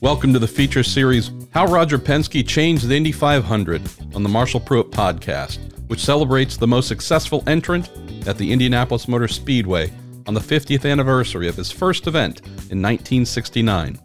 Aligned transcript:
Welcome 0.00 0.32
to 0.34 0.38
the 0.38 0.46
feature 0.46 0.84
series 0.84 1.32
How 1.50 1.66
Roger 1.66 1.98
Penske 1.98 2.46
Changed 2.46 2.86
the 2.86 2.96
Indy 2.96 3.10
500 3.10 3.82
on 4.14 4.22
the 4.22 4.28
Marshall 4.28 4.60
Pruett 4.60 4.90
podcast, 4.90 5.58
which 5.88 6.04
celebrates 6.04 6.56
the 6.56 6.68
most 6.68 6.86
successful 6.86 7.42
entrant 7.48 7.90
at 8.24 8.38
the 8.38 8.52
Indianapolis 8.52 9.08
Motor 9.08 9.26
Speedway 9.26 9.92
on 10.28 10.34
the 10.34 10.40
50th 10.40 10.88
anniversary 10.88 11.48
of 11.48 11.56
his 11.56 11.72
first 11.72 12.06
event 12.06 12.42
in 12.70 12.80
1969. 12.80 13.98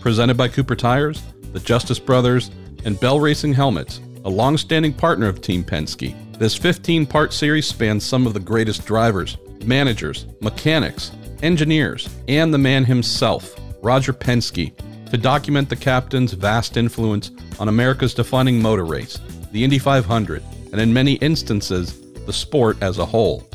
Presented 0.00 0.38
by 0.38 0.48
Cooper 0.48 0.74
Tires, 0.74 1.22
the 1.52 1.60
Justice 1.60 1.98
Brothers, 1.98 2.50
and 2.86 2.98
Bell 2.98 3.20
Racing 3.20 3.52
Helmets, 3.52 4.00
a 4.24 4.30
long-standing 4.30 4.94
partner 4.94 5.28
of 5.28 5.42
Team 5.42 5.62
Penske. 5.62 6.16
This 6.38 6.58
15-part 6.58 7.34
series 7.34 7.66
spans 7.66 8.02
some 8.02 8.26
of 8.26 8.32
the 8.32 8.40
greatest 8.40 8.86
drivers, 8.86 9.36
managers, 9.62 10.24
mechanics, 10.40 11.12
engineers, 11.42 12.08
and 12.28 12.54
the 12.54 12.56
man 12.56 12.86
himself, 12.86 13.54
Roger 13.82 14.14
Penske, 14.14 14.72
to 15.08 15.18
document 15.18 15.68
the 15.68 15.76
captain's 15.76 16.32
vast 16.32 16.76
influence 16.76 17.30
on 17.58 17.68
America's 17.68 18.14
defining 18.14 18.60
motor 18.60 18.84
race, 18.84 19.18
the 19.52 19.64
Indy 19.64 19.78
500, 19.78 20.42
and 20.72 20.80
in 20.80 20.92
many 20.92 21.14
instances, 21.14 22.00
the 22.26 22.32
sport 22.32 22.76
as 22.82 22.98
a 22.98 23.06
whole. 23.06 23.48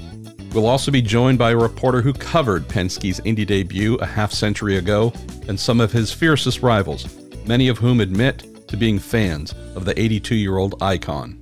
We'll 0.53 0.67
also 0.67 0.91
be 0.91 1.01
joined 1.01 1.39
by 1.39 1.51
a 1.51 1.57
reporter 1.57 2.01
who 2.01 2.13
covered 2.13 2.67
Penske's 2.67 3.19
Indy 3.25 3.45
debut 3.45 3.95
a 3.95 4.05
half 4.05 4.31
century 4.31 4.77
ago 4.77 5.11
and 5.47 5.59
some 5.59 5.79
of 5.79 5.91
his 5.91 6.11
fiercest 6.11 6.61
rivals, 6.61 7.07
many 7.45 7.67
of 7.67 7.79
whom 7.79 7.99
admit 7.99 8.67
to 8.67 8.77
being 8.77 8.99
fans 8.99 9.53
of 9.75 9.85
the 9.85 9.99
82 9.99 10.35
year 10.35 10.57
old 10.57 10.81
icon. 10.81 11.39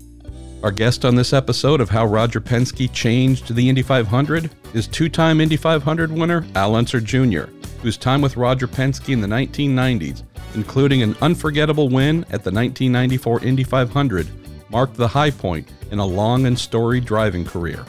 Our 0.63 0.71
guest 0.71 1.05
on 1.05 1.15
this 1.15 1.33
episode 1.33 1.81
of 1.81 1.89
How 1.89 2.05
Roger 2.05 2.39
Penske 2.39 2.91
Changed 2.93 3.53
the 3.53 3.67
Indy 3.67 3.81
500 3.81 4.49
is 4.73 4.87
two 4.87 5.09
time 5.09 5.41
Indy 5.41 5.57
500 5.57 6.11
winner 6.11 6.45
Al 6.55 6.75
Unser 6.75 7.01
Jr., 7.01 7.45
whose 7.81 7.97
time 7.97 8.21
with 8.21 8.37
Roger 8.37 8.67
Penske 8.67 9.13
in 9.13 9.21
the 9.21 9.27
1990s, 9.27 10.23
including 10.55 11.01
an 11.01 11.15
unforgettable 11.21 11.89
win 11.89 12.23
at 12.25 12.43
the 12.43 12.51
1994 12.51 13.43
Indy 13.43 13.63
500, 13.63 14.27
marked 14.69 14.95
the 14.95 15.07
high 15.07 15.31
point 15.31 15.67
in 15.91 15.99
a 15.99 16.05
long 16.05 16.45
and 16.45 16.57
storied 16.57 17.05
driving 17.05 17.45
career. 17.45 17.85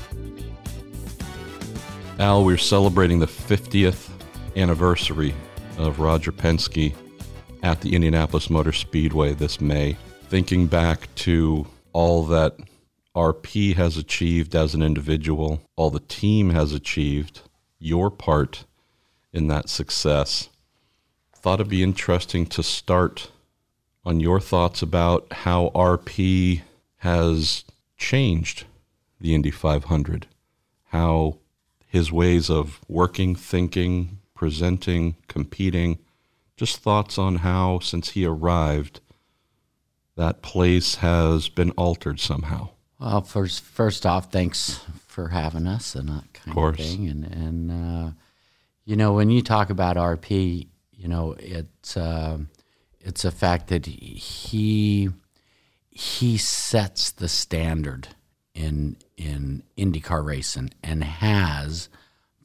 Al, 2.19 2.45
we're 2.45 2.57
celebrating 2.57 3.19
the 3.19 3.27
50th 3.27 4.11
anniversary 4.57 5.35
of 5.79 6.01
Roger 6.01 6.33
Penske 6.33 6.95
at 7.63 7.81
the 7.81 7.95
Indianapolis 7.95 8.51
Motor 8.51 8.73
Speedway 8.73 9.35
this 9.35 9.61
May. 9.61 9.97
Thinking 10.29 10.67
back 10.67 11.15
to 11.17 11.67
all 11.93 12.25
that 12.27 12.57
RP 13.15 13.75
has 13.77 13.97
achieved 13.97 14.55
as 14.55 14.75
an 14.75 14.83
individual, 14.83 15.63
all 15.77 15.91
the 15.91 16.01
team 16.01 16.51
has 16.51 16.73
achieved, 16.73 17.43
your 17.79 18.11
part 18.11 18.65
in 19.33 19.49
that 19.49 19.69
success. 19.69 20.49
Thought 21.35 21.61
it'd 21.61 21.71
be 21.71 21.83
interesting 21.83 22.47
to 22.47 22.63
start 22.63 23.31
on 24.05 24.21
your 24.21 24.41
thoughts 24.41 24.83
about 24.83 25.33
how 25.33 25.71
RP 25.75 26.63
has 26.99 27.65
changed 27.97 28.65
the 29.21 29.35
Indy 29.35 29.51
500, 29.51 30.27
how 30.87 31.39
his 31.87 32.11
ways 32.11 32.51
of 32.51 32.81
working, 32.89 33.35
thinking, 33.35 34.19
presenting, 34.35 35.17
competing, 35.29 35.99
just 36.57 36.79
thoughts 36.79 37.19
on 37.19 37.37
how, 37.37 37.79
since 37.79 38.11
he 38.11 38.25
arrived, 38.25 39.01
that 40.17 40.43
place 40.43 40.97
has 40.97 41.49
been 41.49 41.71
altered 41.73 42.21
somehow. 42.21 42.69
Well, 42.99 43.23
first, 43.23 43.63
first 43.63 44.07
off, 44.07 44.31
thanks 44.31 44.81
for 45.07 45.29
having 45.29 45.67
us 45.67 45.95
and 45.95 46.09
that 46.09 46.33
kind 46.33 46.57
of, 46.57 46.65
of 46.65 46.77
thing. 46.77 47.09
And, 47.09 47.25
and 47.25 47.71
uh, 47.71 48.11
you 48.85 48.97
know, 48.97 49.13
when 49.13 49.31
you 49.31 49.43
talk 49.43 49.71
about 49.71 49.97
RP, 49.97 50.67
you 50.93 51.09
know, 51.09 51.37
it's 51.39 51.97
uh, 51.97 52.39
it's 53.01 53.25
a 53.25 53.31
fact 53.31 53.69
that 53.69 53.87
he 53.87 55.11
he 55.91 56.37
sets 56.37 57.11
the 57.11 57.29
standard 57.29 58.09
in 58.55 58.97
in 59.17 59.63
IndyCar 59.77 60.25
racing 60.25 60.71
and 60.83 61.05
has 61.05 61.89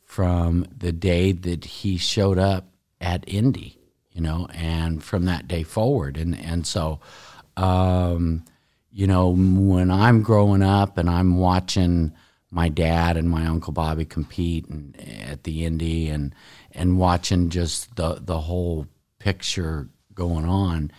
from 0.03 0.65
the 0.75 0.91
day 0.91 1.31
that 1.31 1.65
he 1.65 1.97
showed 1.97 2.39
up 2.39 2.65
at 2.99 3.23
Indy, 3.27 3.77
you 4.11 4.21
know, 4.21 4.47
and 4.53 5.03
from 5.03 5.25
that 5.25 5.47
day 5.47 5.63
forward, 5.63 6.17
and 6.17 6.37
and 6.37 6.65
so, 6.65 6.99
um, 7.55 8.43
you 8.91 9.07
know, 9.07 9.29
when 9.29 9.91
I'm 9.91 10.21
growing 10.21 10.63
up 10.63 10.97
and 10.97 11.09
I'm 11.09 11.37
watching 11.37 12.13
my 12.49 12.69
dad 12.69 13.17
and 13.17 13.29
my 13.29 13.45
uncle 13.45 13.73
Bobby 13.73 14.05
compete 14.05 14.67
and, 14.67 14.95
at 15.27 15.43
the 15.43 15.65
Indy 15.65 16.09
and 16.09 16.33
and 16.71 16.97
watching 16.97 17.49
just 17.49 17.95
the 17.95 18.19
the 18.21 18.41
whole 18.41 18.87
picture 19.19 19.89
going 20.13 20.45
on. 20.45 20.91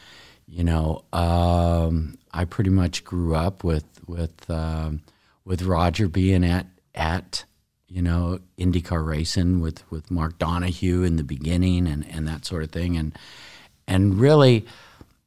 You 0.47 0.65
know, 0.65 1.05
um, 1.13 2.19
I 2.33 2.45
pretty 2.45 2.71
much 2.71 3.05
grew 3.05 3.35
up 3.35 3.65
with 3.65 3.85
with 4.07 4.49
um, 4.51 5.03
with 5.45 5.63
Roger 5.63 6.09
being 6.09 6.45
at 6.45 6.67
at 6.95 7.45
you 7.89 8.03
know 8.03 8.41
IndyCar 8.59 9.05
racing 9.07 9.61
with 9.61 9.91
with 9.91 10.11
Mark 10.11 10.39
Donohue 10.39 11.03
in 11.03 11.17
the 11.17 11.25
beginning 11.25 11.87
and 11.87 12.07
and 12.11 12.27
that 12.29 12.45
sort 12.45 12.63
of 12.63 12.71
thing 12.71 12.97
and 12.97 13.17
and 13.89 14.21
really, 14.21 14.67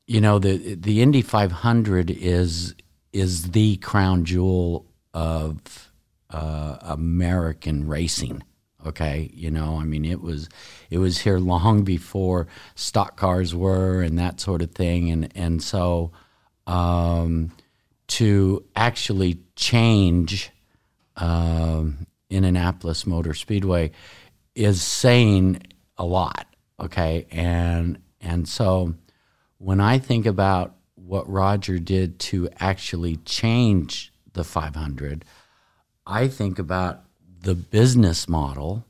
you 0.07 0.21
know 0.21 0.39
the 0.39 0.75
the 0.75 1.01
Indy 1.01 1.21
500 1.21 2.11
is 2.11 2.75
is 3.11 3.51
the 3.51 3.77
crown 3.77 4.23
jewel 4.23 4.85
of 5.13 5.91
uh, 6.31 6.78
American 6.81 7.88
racing. 7.88 8.44
Okay, 8.86 9.30
you 9.34 9.52
know, 9.52 9.78
I 9.80 9.84
mean, 9.84 10.06
it 10.06 10.22
was 10.22 10.50
it 10.90 10.97
was 10.97 11.19
here 11.19 11.38
long 11.38 11.84
before 11.84 12.47
stock 12.74 13.16
cars 13.16 13.53
were 13.53 14.02
and 14.02 14.18
that 14.18 14.40
sort 14.40 14.62
of 14.62 14.72
thing, 14.72 15.12
and 15.12 15.31
and 15.36 15.62
so 15.62 16.12
um, 16.66 17.52
to 18.08 18.66
actually 18.75 19.40
change 19.56 20.50
um, 21.16 22.08
Indianapolis 22.30 23.06
Motor 23.06 23.36
Speedway 23.36 23.92
is 24.56 24.81
saying 24.81 25.62
a 25.98 26.06
lot. 26.06 26.48
Okay, 26.80 27.28
and 27.30 28.02
and 28.19 28.48
so 28.48 28.96
when 29.59 29.80
I 29.80 30.00
think 30.00 30.25
about 30.25 30.75
what 30.96 31.30
Roger 31.30 31.78
did 31.78 32.19
to 32.19 32.50
actually 32.59 33.18
change 33.18 34.12
the 34.34 34.44
500 34.44 35.25
I 36.06 36.28
think 36.28 36.59
about 36.59 37.03
the 37.41 37.56
business 37.56 38.28
model 38.28 38.85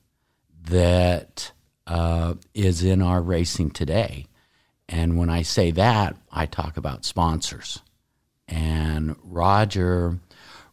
that 0.63 1.51
uh, 1.87 2.35
is 2.53 2.83
in 2.83 3.01
our 3.01 3.21
racing 3.21 3.71
today. 3.71 4.27
And 4.87 5.17
when 5.17 5.29
I 5.29 5.41
say 5.41 5.71
that, 5.71 6.15
I 6.31 6.45
talk 6.45 6.77
about 6.77 7.05
sponsors. 7.05 7.79
And 8.47 9.15
Roger, 9.23 10.19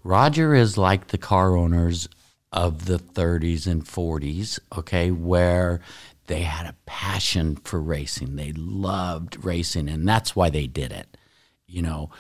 Roger 0.03 0.55
is 0.55 0.77
like 0.77 1.09
the 1.09 1.19
car 1.19 1.57
owners 1.57 2.09
of 2.53 2.87
the 2.87 2.99
30s 2.99 3.67
and 3.67 3.85
40s, 3.85 4.59
okay, 4.77 5.11
where 5.11 5.81
they 6.27 6.43
had 6.43 6.67
a 6.67 6.77
passion 6.87 7.57
for 7.57 7.81
racing. 7.81 8.37
They 8.37 8.53
loved 8.53 9.45
racing, 9.45 9.89
and 9.89 10.07
that's 10.07 10.35
why 10.35 10.51
they 10.51 10.67
did 10.67 10.93
it. 10.93 11.17
You 11.67 11.83
know, 11.83 12.11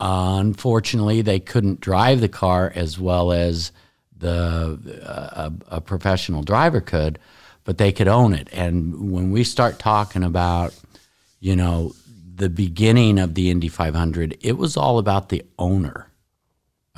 unfortunately, 0.00 1.22
they 1.22 1.40
couldn't 1.40 1.80
drive 1.80 2.20
the 2.20 2.28
car 2.28 2.72
as 2.74 2.98
well 2.98 3.32
as 3.32 3.72
the 4.16 4.78
uh, 5.04 5.50
a, 5.70 5.76
a, 5.76 5.80
professional 5.80 6.42
driver 6.42 6.80
could, 6.80 7.18
but 7.64 7.78
they 7.78 7.92
could 7.92 8.08
own 8.08 8.34
it. 8.34 8.48
And 8.52 9.12
when 9.12 9.30
we 9.30 9.44
start 9.44 9.78
talking 9.78 10.22
about, 10.22 10.78
you 11.40 11.56
know, 11.56 11.94
the 12.34 12.50
beginning 12.50 13.18
of 13.18 13.34
the 13.34 13.50
Indy 13.50 13.68
500, 13.68 14.38
it 14.40 14.58
was 14.58 14.76
all 14.76 14.98
about 14.98 15.28
the 15.28 15.42
owner. 15.58 16.08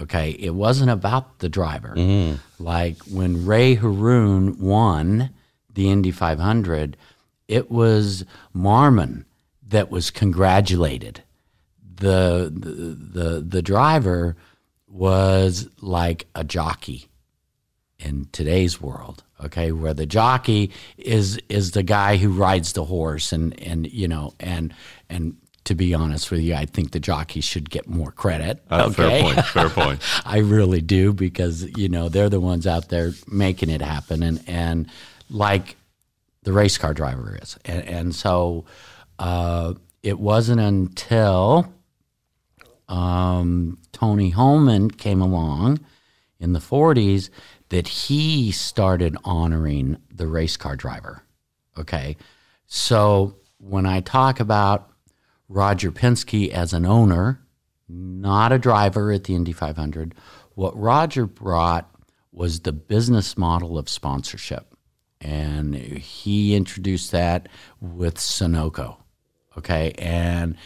Okay, 0.00 0.30
it 0.30 0.50
wasn't 0.50 0.90
about 0.90 1.38
the 1.38 1.48
driver. 1.48 1.94
Mm-hmm. 1.96 2.36
Like 2.62 2.98
when 3.02 3.46
Ray 3.46 3.74
Harroun 3.74 4.58
won 4.58 5.30
the 5.72 5.90
Indy 5.90 6.10
500, 6.10 6.96
it 7.46 7.70
was 7.70 8.24
Marmon 8.54 9.24
that 9.68 9.90
was 9.90 10.10
congratulated 10.10 11.22
the, 11.96 12.50
the 12.52 13.40
the 13.40 13.62
driver 13.62 14.36
was 14.88 15.68
like 15.80 16.26
a 16.34 16.44
jockey 16.44 17.08
in 17.98 18.26
today's 18.32 18.80
world 18.80 19.24
okay? 19.44 19.72
Where 19.72 19.94
the 19.94 20.06
jockey 20.06 20.70
is 20.96 21.38
is 21.48 21.72
the 21.72 21.82
guy 21.82 22.16
who 22.16 22.30
rides 22.30 22.74
the 22.74 22.84
horse 22.84 23.32
and 23.32 23.60
and 23.60 23.90
you 23.92 24.06
know 24.06 24.34
and 24.38 24.74
and 25.08 25.36
to 25.64 25.74
be 25.74 25.94
honest 25.94 26.32
with 26.32 26.40
you 26.40 26.56
i 26.56 26.66
think 26.66 26.90
the 26.90 26.98
jockey 26.98 27.40
should 27.40 27.70
get 27.70 27.88
more 27.88 28.10
credit 28.10 28.60
uh, 28.68 28.86
okay? 28.86 28.94
fair 28.94 29.22
point 29.22 29.46
fair 29.46 29.68
point. 29.84 30.00
I 30.24 30.38
really 30.38 30.80
do 30.80 31.12
because 31.12 31.62
you 31.78 31.88
know 31.88 32.08
they're 32.08 32.28
the 32.28 32.40
ones 32.40 32.66
out 32.66 32.88
there 32.88 33.12
making 33.28 33.70
it 33.70 33.80
happen 33.80 34.22
and 34.22 34.42
and 34.48 34.88
like 35.30 35.76
the 36.42 36.52
race 36.52 36.78
car 36.78 36.94
driver 36.94 37.38
is. 37.40 37.56
And, 37.64 37.84
and 37.84 38.14
so 38.14 38.64
uh, 39.18 39.74
it 40.02 40.18
wasn't 40.18 40.60
until 40.60 41.72
um, 42.88 43.78
Tony 43.92 44.30
Hulman 44.30 44.90
came 44.90 45.20
along 45.20 45.80
in 46.38 46.52
the 46.52 46.58
40s 46.58 47.30
that 47.68 47.88
he 47.88 48.50
started 48.52 49.16
honoring 49.24 49.96
the 50.12 50.26
race 50.26 50.56
car 50.56 50.76
driver. 50.76 51.22
Okay. 51.78 52.16
So 52.66 53.36
when 53.58 53.86
I 53.86 54.00
talk 54.00 54.40
about 54.40 54.90
Roger 55.48 55.90
Penske 55.92 56.50
as 56.50 56.72
an 56.72 56.84
owner, 56.84 57.40
not 57.88 58.52
a 58.52 58.58
driver 58.58 59.12
at 59.12 59.24
the 59.24 59.34
Indy 59.34 59.52
500, 59.52 60.14
what 60.54 60.78
Roger 60.78 61.26
brought 61.26 61.88
was 62.32 62.60
the 62.60 62.72
business 62.72 63.36
model 63.38 63.78
of 63.78 63.88
sponsorship. 63.88 64.74
And 65.20 65.74
he 65.74 66.56
introduced 66.56 67.12
that 67.12 67.48
with 67.80 68.16
Sunoco. 68.16 68.96
Okay. 69.56 69.92
And 69.98 70.56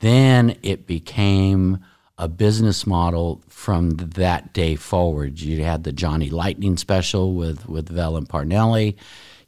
then 0.00 0.56
it 0.62 0.86
became 0.86 1.78
a 2.18 2.28
business 2.28 2.86
model 2.86 3.42
from 3.48 3.92
that 3.92 4.52
day 4.52 4.76
forward. 4.76 5.40
You 5.40 5.64
had 5.64 5.84
the 5.84 5.92
Johnny 5.92 6.28
Lightning 6.28 6.76
special 6.76 7.34
with, 7.34 7.68
with 7.68 7.88
Vel 7.88 8.16
and 8.16 8.28
Parnelli, 8.28 8.96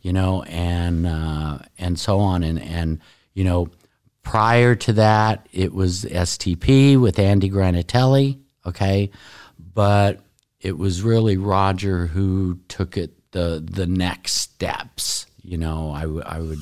you 0.01 0.13
know, 0.13 0.43
and, 0.45 1.07
uh, 1.07 1.59
and 1.79 1.99
so 1.99 2.19
on. 2.19 2.43
And, 2.43 2.61
and, 2.63 3.01
you 3.35 3.45
know, 3.45 3.69
prior 4.23 4.75
to 4.75 4.93
that, 4.95 5.49
it 5.53 5.75
was 5.75 6.05
STP 6.05 6.99
with 6.99 7.19
Andy 7.19 7.51
Granatelli. 7.51 8.39
Okay. 8.65 9.11
But 9.75 10.21
it 10.61 10.79
was 10.79 11.03
really 11.03 11.37
Roger 11.37 12.07
who 12.07 12.59
took 12.69 12.97
it 12.97 13.33
the 13.33 13.63
the 13.65 13.87
next 13.87 14.35
steps. 14.35 15.27
You 15.43 15.59
know, 15.59 15.91
I, 15.91 16.03
w- 16.03 16.23
I 16.25 16.41
would 16.41 16.61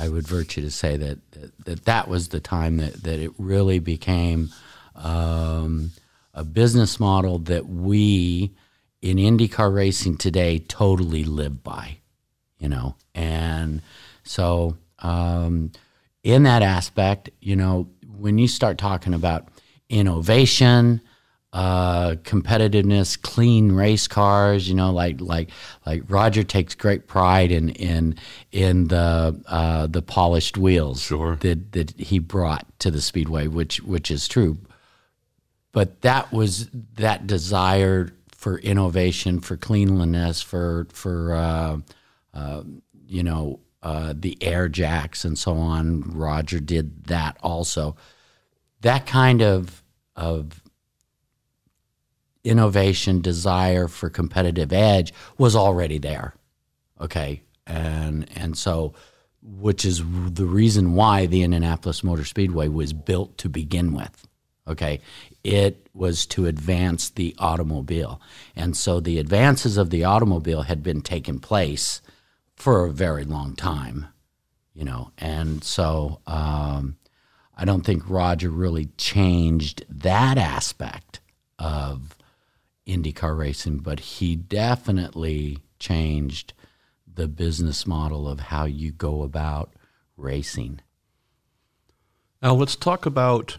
I 0.00 0.08
would 0.08 0.26
virtue 0.26 0.62
to 0.62 0.70
say 0.70 0.96
that, 0.96 1.18
that 1.66 1.84
that, 1.84 2.08
was 2.08 2.28
the 2.28 2.40
time 2.40 2.78
that, 2.78 3.02
that 3.02 3.18
it 3.18 3.32
really 3.36 3.78
became 3.78 4.48
um, 4.94 5.90
a 6.32 6.42
business 6.42 6.98
model 6.98 7.38
that 7.40 7.66
we 7.66 8.54
in 9.02 9.18
IndyCar 9.18 9.74
racing 9.74 10.16
today 10.16 10.58
totally 10.58 11.24
live 11.24 11.62
by. 11.62 11.98
You 12.58 12.70
know, 12.70 12.96
and 13.14 13.82
so 14.22 14.76
um, 15.00 15.72
in 16.22 16.44
that 16.44 16.62
aspect, 16.62 17.30
you 17.40 17.56
know, 17.56 17.88
when 18.18 18.38
you 18.38 18.48
start 18.48 18.78
talking 18.78 19.14
about 19.14 19.48
innovation 19.90 21.02
uh, 21.52 22.14
competitiveness, 22.22 23.20
clean 23.20 23.72
race 23.72 24.06
cars. 24.06 24.68
You 24.68 24.74
know, 24.74 24.92
like 24.92 25.20
like 25.20 25.50
like 25.84 26.02
Roger 26.08 26.42
takes 26.42 26.74
great 26.74 27.08
pride 27.08 27.50
in 27.50 27.70
in 27.70 28.16
in 28.52 28.88
the 28.88 29.40
uh, 29.46 29.86
the 29.86 30.02
polished 30.02 30.56
wheels 30.56 31.02
Sure. 31.02 31.36
that 31.36 31.72
that 31.72 31.98
he 31.98 32.18
brought 32.18 32.66
to 32.80 32.90
the 32.90 33.00
speedway, 33.00 33.46
which 33.46 33.80
which 33.82 34.10
is 34.10 34.28
true. 34.28 34.58
But 35.72 36.02
that 36.02 36.32
was 36.32 36.68
that 36.94 37.26
desire 37.26 38.12
for 38.34 38.58
innovation, 38.58 39.40
for 39.40 39.56
cleanliness, 39.56 40.42
for 40.42 40.86
for 40.92 41.34
uh, 41.34 41.78
uh, 42.32 42.62
you 43.06 43.22
know 43.22 43.60
uh, 43.82 44.14
the 44.16 44.38
air 44.40 44.68
jacks 44.68 45.24
and 45.24 45.36
so 45.38 45.54
on. 45.54 46.02
Roger 46.02 46.60
did 46.60 47.04
that 47.06 47.36
also. 47.42 47.96
That 48.82 49.06
kind 49.06 49.42
of 49.42 49.82
of 50.16 50.59
innovation, 52.44 53.20
desire 53.20 53.88
for 53.88 54.10
competitive 54.10 54.72
edge 54.72 55.12
was 55.38 55.54
already 55.54 55.98
there. 55.98 56.34
Okay. 57.00 57.42
And, 57.66 58.28
and 58.36 58.56
so, 58.56 58.94
which 59.42 59.84
is 59.84 59.98
the 59.98 60.46
reason 60.46 60.94
why 60.94 61.26
the 61.26 61.42
Indianapolis 61.42 62.04
Motor 62.04 62.24
Speedway 62.24 62.68
was 62.68 62.92
built 62.92 63.38
to 63.38 63.48
begin 63.48 63.94
with. 63.94 64.26
Okay. 64.66 65.00
It 65.42 65.88
was 65.94 66.26
to 66.26 66.46
advance 66.46 67.10
the 67.10 67.34
automobile. 67.38 68.20
And 68.54 68.76
so 68.76 69.00
the 69.00 69.18
advances 69.18 69.76
of 69.76 69.90
the 69.90 70.04
automobile 70.04 70.62
had 70.62 70.82
been 70.82 71.00
taking 71.00 71.38
place 71.38 72.02
for 72.54 72.84
a 72.84 72.92
very 72.92 73.24
long 73.24 73.54
time, 73.56 74.06
you 74.74 74.84
know. 74.84 75.12
And 75.16 75.64
so 75.64 76.20
um, 76.26 76.96
I 77.56 77.64
don't 77.64 77.84
think 77.84 78.08
Roger 78.08 78.50
really 78.50 78.86
changed 78.98 79.84
that 79.88 80.36
aspect 80.36 81.20
of 81.58 82.14
IndyCar 82.90 83.36
racing, 83.36 83.78
but 83.78 84.00
he 84.00 84.36
definitely 84.36 85.58
changed 85.78 86.52
the 87.12 87.28
business 87.28 87.86
model 87.86 88.28
of 88.28 88.40
how 88.40 88.64
you 88.64 88.92
go 88.92 89.22
about 89.22 89.72
racing. 90.16 90.80
Now 92.42 92.54
let's 92.54 92.76
talk 92.76 93.06
about 93.06 93.58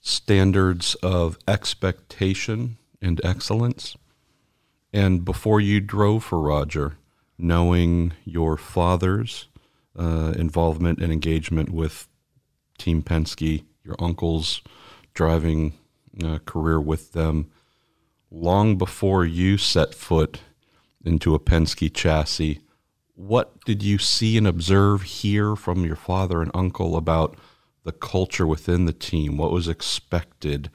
standards 0.00 0.94
of 0.96 1.38
expectation 1.48 2.76
and 3.00 3.20
excellence. 3.24 3.96
And 4.92 5.24
before 5.24 5.60
you 5.60 5.80
drove 5.80 6.24
for 6.24 6.40
Roger, 6.40 6.96
knowing 7.38 8.12
your 8.24 8.56
father's 8.56 9.48
uh, 9.98 10.34
involvement 10.36 11.00
and 11.00 11.12
engagement 11.12 11.70
with 11.70 12.06
Team 12.78 13.02
Penske, 13.02 13.64
your 13.82 13.96
uncle's 13.98 14.60
driving 15.14 15.74
uh, 16.22 16.38
career 16.44 16.80
with 16.80 17.12
them, 17.12 17.50
long 18.34 18.76
before 18.76 19.24
you 19.24 19.56
set 19.56 19.94
foot 19.94 20.40
into 21.04 21.34
a 21.34 21.40
Penske 21.40 21.92
chassis, 21.94 22.60
what 23.14 23.64
did 23.64 23.82
you 23.82 23.98
see 23.98 24.36
and 24.36 24.46
observe 24.46 25.02
here 25.02 25.54
from 25.54 25.84
your 25.84 25.96
father 25.96 26.42
and 26.42 26.50
uncle 26.52 26.96
about 26.96 27.36
the 27.84 27.92
culture 27.92 28.46
within 28.46 28.86
the 28.86 28.92
team? 28.92 29.36
What 29.36 29.52
was 29.52 29.68
expected? 29.68 30.70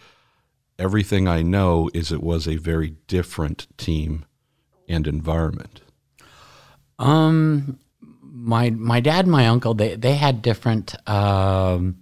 Everything 0.77 1.27
I 1.27 1.41
know 1.41 1.89
is 1.93 2.11
it 2.11 2.23
was 2.23 2.47
a 2.47 2.55
very 2.55 2.95
different 3.07 3.67
team 3.77 4.25
and 4.87 5.05
environment. 5.05 5.81
Um, 6.97 7.79
my 8.21 8.69
my 8.69 8.99
dad 8.99 9.25
and 9.25 9.31
my 9.31 9.47
uncle 9.47 9.73
they 9.73 9.95
they 9.95 10.15
had 10.15 10.41
different 10.41 10.95
um, 11.09 11.97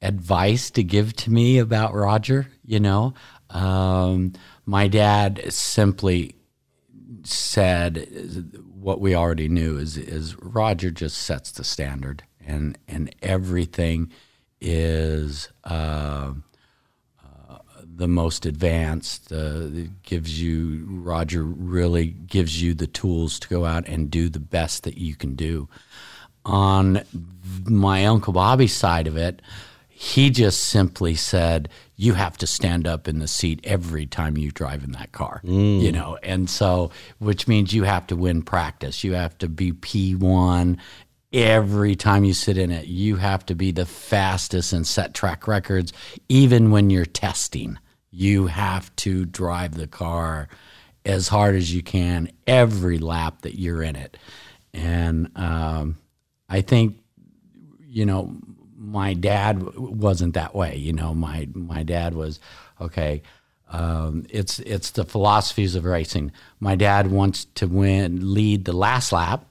advice 0.00 0.70
to 0.72 0.84
give 0.84 1.14
to 1.16 1.30
me 1.30 1.58
about 1.58 1.94
Roger. 1.94 2.48
You 2.64 2.80
know, 2.80 3.14
um, 3.50 4.32
my 4.64 4.88
dad 4.88 5.52
simply 5.52 6.34
said 7.24 8.08
what 8.74 9.00
we 9.00 9.14
already 9.14 9.48
knew 9.48 9.76
is 9.78 9.96
is 9.96 10.36
Roger 10.40 10.90
just 10.90 11.18
sets 11.18 11.52
the 11.52 11.64
standard 11.64 12.24
and 12.44 12.78
and 12.88 13.14
everything 13.22 14.10
is 14.60 15.48
uh, 15.64 16.32
uh, 17.22 17.58
the 17.82 18.08
most 18.08 18.46
advanced. 18.46 19.32
Uh, 19.32 19.68
it 19.72 20.02
gives 20.02 20.40
you 20.40 20.86
Roger 20.88 21.42
really 21.42 22.06
gives 22.06 22.62
you 22.62 22.74
the 22.74 22.86
tools 22.86 23.38
to 23.40 23.48
go 23.48 23.64
out 23.64 23.86
and 23.88 24.10
do 24.10 24.28
the 24.28 24.40
best 24.40 24.84
that 24.84 24.96
you 24.96 25.14
can 25.14 25.34
do. 25.34 25.68
On 26.44 27.02
my 27.66 28.06
uncle 28.06 28.32
Bobby's 28.32 28.74
side 28.74 29.06
of 29.06 29.16
it, 29.16 29.42
he 30.02 30.30
just 30.30 30.64
simply 30.64 31.14
said, 31.14 31.68
"You 31.94 32.14
have 32.14 32.36
to 32.38 32.46
stand 32.48 32.88
up 32.88 33.06
in 33.06 33.20
the 33.20 33.28
seat 33.28 33.60
every 33.62 34.04
time 34.04 34.36
you 34.36 34.50
drive 34.50 34.82
in 34.82 34.90
that 34.92 35.12
car." 35.12 35.40
You 35.44 35.92
know, 35.92 36.18
and 36.24 36.50
so 36.50 36.90
which 37.20 37.46
means 37.46 37.72
you 37.72 37.84
have 37.84 38.08
to 38.08 38.16
win 38.16 38.42
practice. 38.42 39.04
You 39.04 39.12
have 39.12 39.38
to 39.38 39.48
be 39.48 39.72
P 39.72 40.16
one 40.16 40.78
every 41.32 41.94
time 41.94 42.24
you 42.24 42.34
sit 42.34 42.58
in 42.58 42.72
it. 42.72 42.86
You 42.86 43.14
have 43.14 43.46
to 43.46 43.54
be 43.54 43.70
the 43.70 43.86
fastest 43.86 44.72
and 44.72 44.84
set 44.84 45.14
track 45.14 45.46
records, 45.46 45.92
even 46.28 46.72
when 46.72 46.90
you're 46.90 47.06
testing. 47.06 47.78
You 48.10 48.48
have 48.48 48.94
to 48.96 49.24
drive 49.24 49.76
the 49.76 49.86
car 49.86 50.48
as 51.04 51.28
hard 51.28 51.54
as 51.54 51.72
you 51.72 51.80
can 51.80 52.28
every 52.48 52.98
lap 52.98 53.42
that 53.42 53.56
you're 53.56 53.84
in 53.84 53.94
it. 53.94 54.16
And 54.74 55.30
um, 55.36 55.96
I 56.48 56.60
think, 56.62 56.98
you 57.86 58.04
know, 58.04 58.34
my 58.82 59.14
dad 59.14 59.76
wasn't 59.76 60.34
that 60.34 60.54
way. 60.54 60.76
You 60.76 60.92
know, 60.92 61.14
my 61.14 61.48
my 61.54 61.82
dad 61.82 62.14
was 62.14 62.40
okay. 62.80 63.22
Um, 63.70 64.26
it's 64.28 64.58
it's 64.60 64.90
the 64.90 65.04
philosophies 65.04 65.74
of 65.74 65.84
racing. 65.84 66.32
My 66.60 66.74
dad 66.74 67.10
wants 67.10 67.46
to 67.56 67.66
win, 67.66 68.34
lead 68.34 68.64
the 68.64 68.72
last 68.72 69.12
lap, 69.12 69.46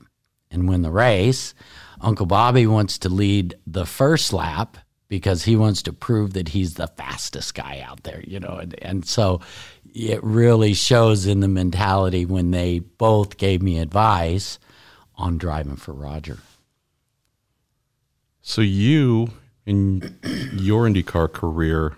and 0.52 0.68
win 0.68 0.82
the 0.82 0.92
race. 0.92 1.54
Uncle 2.02 2.26
Bobby 2.26 2.68
wants 2.68 2.98
to 3.00 3.10
lead 3.10 3.56
the 3.66 3.86
first 3.86 4.34
lap 4.34 4.78
because 5.08 5.44
he 5.44 5.56
wants 5.56 5.82
to 5.84 5.94
prove 5.94 6.34
that 6.34 6.50
he's 6.50 6.74
the 6.76 6.88
fastest 6.88 7.56
guy 7.56 7.84
out 7.86 8.04
there. 8.04 8.22
You 8.28 8.40
know, 8.40 8.58
and, 8.62 8.76
and 8.82 9.06
so 9.06 9.42
it 9.94 10.22
really 10.24 10.74
shows 10.74 11.26
in 11.26 11.40
the 11.40 11.48
mentality 11.48 12.26
when 12.26 12.52
they 12.52 12.80
both 12.80 13.38
gave 13.38 13.62
me 13.62 13.80
advice 13.80 14.60
on 15.16 15.38
driving 15.38 15.78
for 15.78 15.94
Roger. 15.94 16.38
So 18.42 18.62
you, 18.62 19.30
in 19.66 20.18
your 20.54 20.88
IndyCar 20.88 21.32
career, 21.32 21.96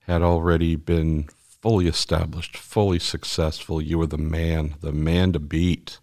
had 0.00 0.22
already 0.22 0.76
been 0.76 1.28
fully 1.60 1.86
established, 1.86 2.56
fully 2.56 2.98
successful. 2.98 3.80
You 3.80 3.98
were 3.98 4.06
the 4.06 4.18
man, 4.18 4.74
the 4.80 4.92
man 4.92 5.32
to 5.32 5.38
beat 5.38 5.98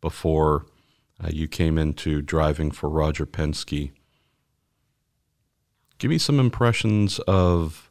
before 0.00 0.66
uh, 1.22 1.28
you 1.32 1.48
came 1.48 1.78
into 1.78 2.22
driving 2.22 2.70
for 2.70 2.88
Roger 2.88 3.26
Penske. 3.26 3.92
Give 5.98 6.10
me 6.10 6.18
some 6.18 6.40
impressions 6.40 7.18
of 7.20 7.90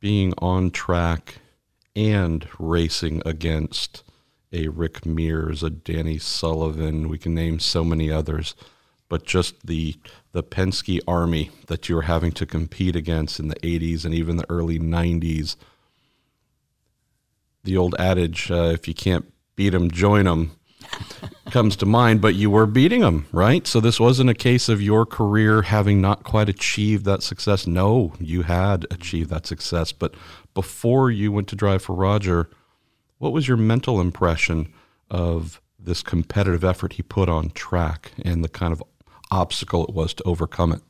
being 0.00 0.34
on 0.38 0.70
track 0.70 1.36
and 1.94 2.46
racing 2.58 3.22
against 3.24 4.02
a 4.52 4.68
Rick 4.68 5.04
Mears, 5.04 5.62
a 5.62 5.70
Danny 5.70 6.18
Sullivan. 6.18 7.08
We 7.08 7.18
can 7.18 7.34
name 7.34 7.58
so 7.58 7.84
many 7.84 8.10
others. 8.10 8.54
But 9.08 9.24
just 9.24 9.66
the 9.66 9.96
the 10.32 10.42
Penske 10.42 11.00
army 11.08 11.50
that 11.66 11.88
you 11.88 11.94
were 11.94 12.02
having 12.02 12.32
to 12.32 12.46
compete 12.46 12.94
against 12.94 13.40
in 13.40 13.48
the 13.48 13.56
80s 13.56 14.04
and 14.04 14.14
even 14.14 14.36
the 14.36 14.48
early 14.48 14.78
90s. 14.78 15.56
The 17.64 17.76
old 17.76 17.94
adage, 17.98 18.50
uh, 18.50 18.70
if 18.72 18.86
you 18.86 18.94
can't 18.94 19.32
beat 19.56 19.70
them, 19.70 19.90
join 19.90 20.26
them, 20.26 20.52
comes 21.50 21.76
to 21.76 21.86
mind, 21.86 22.20
but 22.20 22.34
you 22.34 22.50
were 22.50 22.66
beating 22.66 23.00
them, 23.00 23.26
right? 23.32 23.66
So 23.66 23.80
this 23.80 23.98
wasn't 23.98 24.30
a 24.30 24.34
case 24.34 24.68
of 24.68 24.80
your 24.80 25.04
career 25.04 25.62
having 25.62 26.00
not 26.00 26.22
quite 26.22 26.48
achieved 26.48 27.04
that 27.06 27.22
success. 27.22 27.66
No, 27.66 28.12
you 28.20 28.42
had 28.42 28.86
achieved 28.90 29.30
that 29.30 29.46
success. 29.46 29.92
But 29.92 30.14
before 30.54 31.10
you 31.10 31.32
went 31.32 31.48
to 31.48 31.56
drive 31.56 31.82
for 31.82 31.94
Roger, 31.94 32.48
what 33.18 33.32
was 33.32 33.48
your 33.48 33.56
mental 33.56 34.00
impression 34.00 34.72
of 35.10 35.60
this 35.78 36.02
competitive 36.02 36.64
effort 36.64 36.94
he 36.94 37.02
put 37.02 37.28
on 37.28 37.50
track 37.50 38.12
and 38.22 38.44
the 38.44 38.48
kind 38.48 38.72
of 38.72 38.82
obstacle 39.30 39.86
it 39.86 39.94
was 39.94 40.14
to 40.14 40.24
overcome 40.24 40.72
it? 40.72 40.82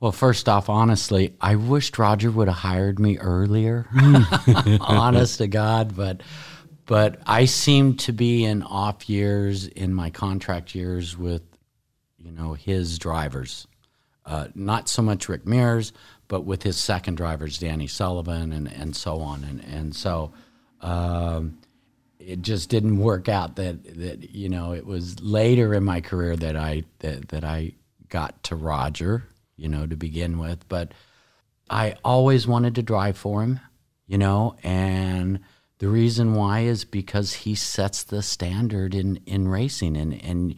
Well, 0.00 0.12
first 0.12 0.48
off, 0.48 0.68
honestly, 0.68 1.34
I 1.40 1.56
wished 1.56 1.98
Roger 1.98 2.30
would 2.30 2.48
have 2.48 2.58
hired 2.58 2.98
me 2.98 3.18
earlier. 3.18 3.86
Honest 4.80 5.38
to 5.38 5.46
God, 5.46 5.96
but 5.96 6.22
but 6.86 7.20
I 7.26 7.46
seem 7.46 7.96
to 7.98 8.12
be 8.12 8.44
in 8.44 8.62
off 8.62 9.08
years 9.08 9.66
in 9.66 9.94
my 9.94 10.10
contract 10.10 10.74
years 10.74 11.16
with 11.16 11.42
you 12.18 12.32
know 12.32 12.52
his 12.52 12.98
drivers. 12.98 13.66
Uh, 14.26 14.48
not 14.54 14.88
so 14.88 15.02
much 15.02 15.28
Rick 15.28 15.46
Mears, 15.46 15.92
but 16.28 16.44
with 16.44 16.62
his 16.62 16.76
second 16.76 17.16
drivers, 17.16 17.58
Danny 17.58 17.86
Sullivan 17.86 18.52
and, 18.52 18.70
and 18.70 18.94
so 18.94 19.20
on. 19.20 19.44
And 19.44 19.64
and 19.64 19.96
so 19.96 20.32
um, 20.80 21.58
it 22.26 22.42
just 22.42 22.68
didn't 22.68 22.98
work 22.98 23.28
out 23.28 23.56
that 23.56 23.84
that 23.98 24.34
you 24.34 24.48
know 24.48 24.72
it 24.72 24.86
was 24.86 25.20
later 25.20 25.74
in 25.74 25.84
my 25.84 26.00
career 26.00 26.36
that 26.36 26.56
I 26.56 26.84
that, 27.00 27.28
that 27.28 27.44
I 27.44 27.72
got 28.08 28.42
to 28.44 28.56
Roger, 28.56 29.24
you 29.56 29.68
know, 29.68 29.86
to 29.86 29.96
begin 29.96 30.38
with. 30.38 30.68
But 30.68 30.92
I 31.68 31.96
always 32.04 32.46
wanted 32.46 32.74
to 32.76 32.82
drive 32.82 33.16
for 33.16 33.42
him, 33.42 33.60
you 34.06 34.18
know, 34.18 34.56
and 34.62 35.40
the 35.78 35.88
reason 35.88 36.34
why 36.34 36.60
is 36.60 36.84
because 36.84 37.32
he 37.32 37.54
sets 37.54 38.04
the 38.04 38.22
standard 38.22 38.94
in, 38.94 39.20
in 39.26 39.48
racing 39.48 39.96
and, 39.96 40.14
and 40.22 40.54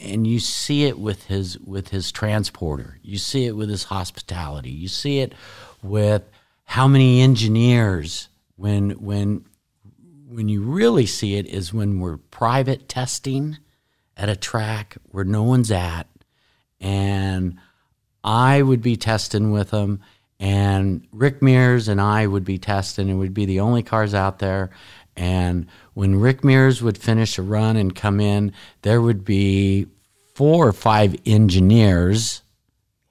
and 0.00 0.26
you 0.26 0.40
see 0.40 0.84
it 0.84 0.98
with 0.98 1.24
his 1.26 1.58
with 1.60 1.88
his 1.88 2.12
transporter. 2.12 2.98
You 3.02 3.18
see 3.18 3.46
it 3.46 3.56
with 3.56 3.68
his 3.68 3.84
hospitality. 3.84 4.70
You 4.70 4.88
see 4.88 5.20
it 5.20 5.34
with 5.82 6.22
how 6.64 6.88
many 6.88 7.20
engineers 7.20 8.28
when 8.56 8.90
when 8.92 9.44
when 10.32 10.48
you 10.48 10.62
really 10.62 11.06
see 11.06 11.36
it 11.36 11.46
is 11.46 11.74
when 11.74 12.00
we're 12.00 12.16
private 12.16 12.88
testing 12.88 13.58
at 14.16 14.28
a 14.28 14.36
track 14.36 14.96
where 15.10 15.24
no 15.24 15.42
one's 15.42 15.70
at 15.70 16.08
and 16.80 17.58
I 18.24 18.62
would 18.62 18.82
be 18.82 18.96
testing 18.96 19.52
with 19.52 19.70
them 19.70 20.00
and 20.40 21.06
Rick 21.12 21.42
Mears 21.42 21.88
and 21.88 22.00
I 22.00 22.26
would 22.26 22.44
be 22.44 22.58
testing 22.58 23.10
and 23.10 23.18
we'd 23.18 23.34
be 23.34 23.44
the 23.44 23.60
only 23.60 23.82
cars 23.82 24.14
out 24.14 24.38
there 24.38 24.70
and 25.16 25.66
when 25.92 26.18
Rick 26.18 26.42
Mears 26.42 26.82
would 26.82 26.96
finish 26.96 27.36
a 27.36 27.42
run 27.42 27.76
and 27.76 27.94
come 27.94 28.18
in 28.18 28.52
there 28.80 29.02
would 29.02 29.24
be 29.24 29.86
four 30.34 30.66
or 30.66 30.72
five 30.72 31.14
engineers 31.26 32.42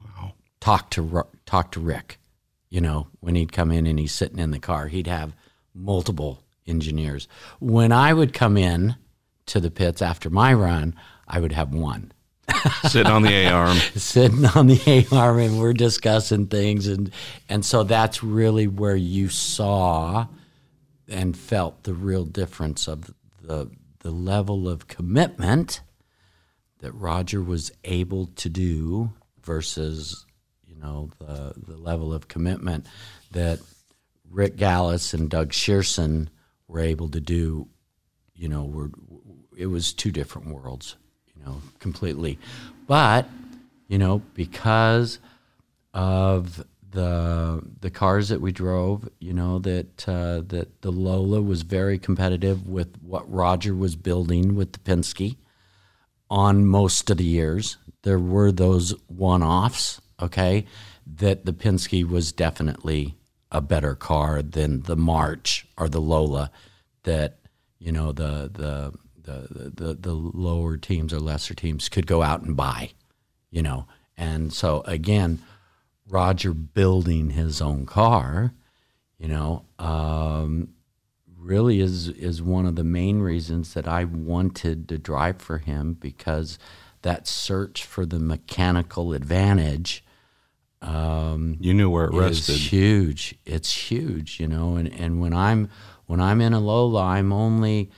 wow. 0.03 0.33
talk 0.59 0.89
to 0.91 1.25
talk 1.45 1.71
to 1.73 1.79
Rick 1.79 2.17
you 2.69 2.81
know 2.81 3.07
when 3.19 3.35
he'd 3.35 3.51
come 3.51 3.71
in 3.71 3.85
and 3.85 3.99
he's 3.99 4.13
sitting 4.13 4.39
in 4.39 4.51
the 4.51 4.59
car 4.59 4.87
he'd 4.87 5.07
have 5.07 5.35
multiple 5.73 6.43
engineers. 6.67 7.27
When 7.59 7.91
I 7.91 8.13
would 8.13 8.33
come 8.33 8.57
in 8.57 8.95
to 9.47 9.59
the 9.59 9.71
pits 9.71 10.01
after 10.01 10.29
my 10.29 10.53
run, 10.53 10.95
I 11.27 11.39
would 11.39 11.51
have 11.51 11.73
one. 11.73 12.11
Sitting 12.83 13.11
on 13.11 13.23
the 13.23 13.33
A 13.33 13.47
arm. 13.47 13.77
Sitting 13.95 14.45
on 14.45 14.67
the 14.67 14.81
A 14.85 15.15
arm, 15.15 15.39
and 15.39 15.59
we're 15.59 15.73
discussing 15.73 16.47
things. 16.47 16.87
And, 16.87 17.11
and 17.49 17.65
so 17.65 17.83
that's 17.83 18.23
really 18.23 18.67
where 18.67 18.95
you 18.95 19.29
saw 19.29 20.27
and 21.07 21.35
felt 21.35 21.83
the 21.83 21.93
real 21.93 22.25
difference 22.25 22.87
of 22.87 23.13
the, 23.41 23.69
the 23.99 24.11
level 24.11 24.67
of 24.67 24.87
commitment 24.87 25.81
that 26.79 26.93
Roger 26.93 27.41
was 27.41 27.71
able 27.83 28.27
to 28.27 28.49
do 28.49 29.11
versus, 29.43 30.25
you 30.65 30.75
know, 30.75 31.09
the, 31.19 31.53
the 31.67 31.77
level 31.77 32.13
of 32.13 32.27
commitment 32.27 32.85
that 33.31 33.59
Rick 34.29 34.55
Galles 34.55 35.13
and 35.13 35.29
Doug 35.29 35.49
Shierson– 35.49 36.29
were 36.71 36.79
able 36.79 37.09
to 37.09 37.19
do, 37.19 37.67
you 38.33 38.47
know, 38.47 38.63
were 38.63 38.89
it 39.57 39.67
was 39.67 39.93
two 39.93 40.11
different 40.11 40.47
worlds, 40.47 40.95
you 41.35 41.43
know, 41.43 41.61
completely. 41.79 42.39
But 42.87 43.27
you 43.87 43.97
know, 43.97 44.21
because 44.33 45.19
of 45.93 46.63
the 46.91 47.61
the 47.81 47.89
cars 47.89 48.29
that 48.29 48.41
we 48.41 48.51
drove, 48.51 49.09
you 49.19 49.33
know 49.33 49.59
that 49.59 50.07
uh, 50.07 50.41
that 50.47 50.81
the 50.81 50.91
Lola 50.91 51.41
was 51.41 51.63
very 51.63 51.97
competitive 51.97 52.67
with 52.67 52.95
what 53.01 53.31
Roger 53.31 53.75
was 53.75 53.95
building 53.95 54.55
with 54.55 54.71
the 54.71 54.79
Penske 54.79 55.35
on 56.29 56.65
most 56.65 57.09
of 57.09 57.17
the 57.17 57.25
years. 57.25 57.77
There 58.03 58.19
were 58.19 58.51
those 58.51 58.95
one 59.07 59.43
offs, 59.43 60.01
okay, 60.21 60.65
that 61.05 61.45
the 61.45 61.53
Penske 61.53 62.07
was 62.07 62.31
definitely 62.31 63.15
a 63.51 63.61
better 63.61 63.95
car 63.95 64.41
than 64.41 64.83
the 64.83 64.95
March 64.95 65.65
or 65.77 65.89
the 65.89 66.01
Lola 66.01 66.51
that 67.03 67.39
you 67.79 67.91
know 67.91 68.11
the 68.11 68.49
the 68.51 68.93
the 69.23 69.71
the, 69.75 69.93
the 69.93 70.13
lower 70.13 70.77
teams 70.77 71.13
or 71.13 71.19
lesser 71.19 71.53
teams 71.53 71.89
could 71.89 72.07
go 72.07 72.21
out 72.21 72.41
and 72.41 72.55
buy, 72.55 72.91
you 73.49 73.61
know. 73.61 73.87
And 74.17 74.53
so 74.53 74.81
again, 74.85 75.39
Roger 76.07 76.53
building 76.53 77.31
his 77.31 77.61
own 77.61 77.85
car, 77.85 78.53
you 79.17 79.27
know, 79.27 79.65
um, 79.79 80.69
really 81.37 81.79
is 81.79 82.07
is 82.09 82.41
one 82.41 82.65
of 82.65 82.75
the 82.75 82.83
main 82.83 83.19
reasons 83.19 83.73
that 83.73 83.87
I 83.87 84.03
wanted 84.03 84.87
to 84.89 84.97
drive 84.97 85.41
for 85.41 85.57
him 85.57 85.93
because 85.93 86.59
that 87.01 87.27
search 87.27 87.83
for 87.83 88.05
the 88.05 88.19
mechanical 88.19 89.13
advantage 89.13 90.03
um, 90.81 91.57
you 91.59 91.73
knew 91.73 91.89
where 91.89 92.05
it 92.05 92.13
rested. 92.13 92.55
It's 92.55 92.71
huge. 92.71 93.35
It's 93.45 93.73
huge, 93.91 94.39
you 94.39 94.47
know. 94.47 94.75
And 94.75 94.91
and 94.93 95.19
when 95.19 95.33
I'm 95.33 95.69
when 96.07 96.19
I'm 96.19 96.41
in 96.41 96.53
a 96.53 96.59
Lola, 96.59 97.03
I'm 97.03 97.31
only 97.31 97.91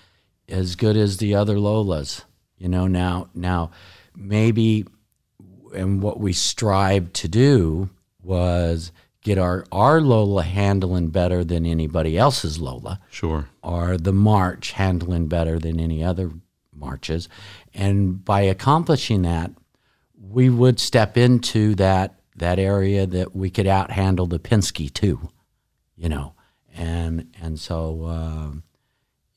as 0.50 0.76
good 0.76 0.98
as 0.98 1.18
the 1.18 1.36
other 1.36 1.56
Lolas, 1.56 2.24
you 2.58 2.68
know. 2.68 2.88
Now 2.88 3.30
now 3.34 3.72
maybe 4.16 4.86
and 5.74 6.02
what 6.02 6.20
we 6.20 6.34
strived 6.34 7.14
to 7.16 7.28
do 7.28 7.90
was 8.22 8.92
get 9.22 9.38
our 9.38 9.66
our 9.72 10.02
Lola 10.02 10.44
handling 10.44 11.10
better 11.10 11.44
than 11.44 11.66
anybody 11.66 12.18
else's 12.18 12.60
Lola. 12.60 13.00
Sure. 13.10 13.48
Or 13.64 13.98
the 13.98 14.14
March 14.14 14.74
handling 14.74 15.28
better 15.28 15.58
than 15.58 15.80
any 15.80 16.04
other 16.04 16.32
marches. 16.76 17.30
And 17.74 18.24
by 18.24 18.42
accomplishing 18.42 19.22
that, 19.22 19.52
we 20.20 20.50
would 20.50 20.80
step 20.80 21.18
into 21.18 21.76
that 21.76 22.20
that 22.36 22.60
area 22.60 23.06
that 23.06 23.36
we 23.36 23.50
could 23.50 23.68
out 23.68 23.92
handle 23.92 24.26
the 24.26 24.40
Penske 24.40 24.94
too, 24.94 25.30
you 25.96 26.10
know, 26.10 26.34
and 26.76 27.34
and 27.42 27.60
so 27.60 28.06
um, 28.08 28.64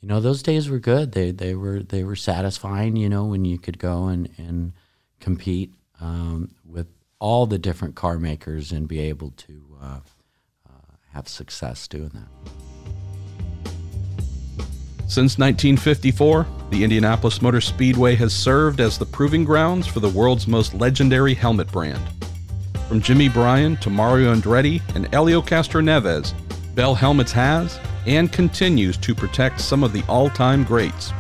you 0.01 0.09
know 0.09 0.21
those 0.21 0.43
days 0.43 0.69
were 0.71 0.79
good. 0.79 1.13
They 1.13 1.31
they 1.31 1.55
were 1.55 1.83
they 1.83 2.05
were 2.05 2.17
satisfying, 2.17 2.97
you 2.97 3.09
know, 3.09 3.25
when 3.25 3.45
you 3.45 3.59
could 3.59 3.79
go 3.79 4.07
and 4.07 4.31
and 4.39 4.73
compete 5.21 5.75
um, 6.01 6.55
with 6.65 6.87
all 7.19 7.47
the 7.47 7.59
different 7.59 7.95
car 7.95 8.19
makers 8.19 8.73
and 8.73 8.87
be 8.87 9.01
able 9.01 9.31
to 9.33 9.77
uh, 9.81 10.01
uh, 10.67 10.95
have 11.13 11.29
success 11.29 11.89
doing 11.89 12.11
that. 12.15 12.29
Since 15.09 15.39
1954, 15.39 16.47
the 16.71 16.83
Indianapolis 16.83 17.41
Motor 17.41 17.61
Speedway 17.61 18.17
has 18.17 18.35
served 18.35 18.81
as 18.81 18.99
the 18.99 19.07
proving 19.07 19.45
grounds 19.45 19.87
for 19.87 20.01
the 20.01 20.09
world's 20.09 20.49
most 20.49 20.75
legendary 20.75 21.33
helmet 21.33 21.71
brand. 21.71 22.03
From 22.89 23.01
Jimmy 23.01 23.29
Bryan 23.29 23.77
to 23.79 23.91
Mario 23.91 24.33
Andretti 24.33 24.81
and 24.95 25.09
Helio 25.13 25.43
Castroneves, 25.43 26.33
Bell 26.77 26.95
Helmets 26.95 27.33
has 27.33 27.81
and 28.07 28.33
continues 28.33 28.97
to 28.99 29.13
protect 29.13 29.61
some 29.61 29.83
of 29.83 29.93
the 29.93 30.05
all 30.09 30.31
time 30.31 30.63
greats. 30.63 31.13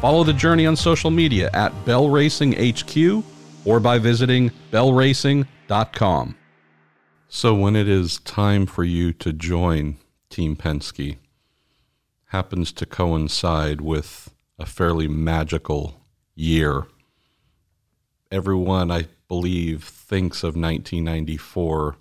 Follow 0.00 0.24
the 0.24 0.32
journey 0.32 0.66
on 0.66 0.74
social 0.74 1.10
media 1.10 1.50
at 1.54 1.72
Bell 1.84 2.08
Racing 2.08 2.52
HQ 2.52 3.24
or 3.64 3.78
by 3.78 3.98
visiting 3.98 4.50
bellracing.com. 4.72 6.36
So, 7.28 7.54
when 7.54 7.76
it 7.76 7.88
is 7.88 8.18
time 8.20 8.66
for 8.66 8.82
you 8.82 9.12
to 9.12 9.32
join 9.32 9.98
Team 10.30 10.56
Penske, 10.56 11.18
happens 12.26 12.72
to 12.72 12.86
coincide 12.86 13.80
with 13.80 14.34
a 14.58 14.66
fairly 14.66 15.06
magical 15.06 16.00
year. 16.34 16.86
Everyone, 18.32 18.90
I 18.90 19.08
believe, 19.28 19.84
thinks 19.84 20.42
of 20.42 20.56
1994 20.56 21.96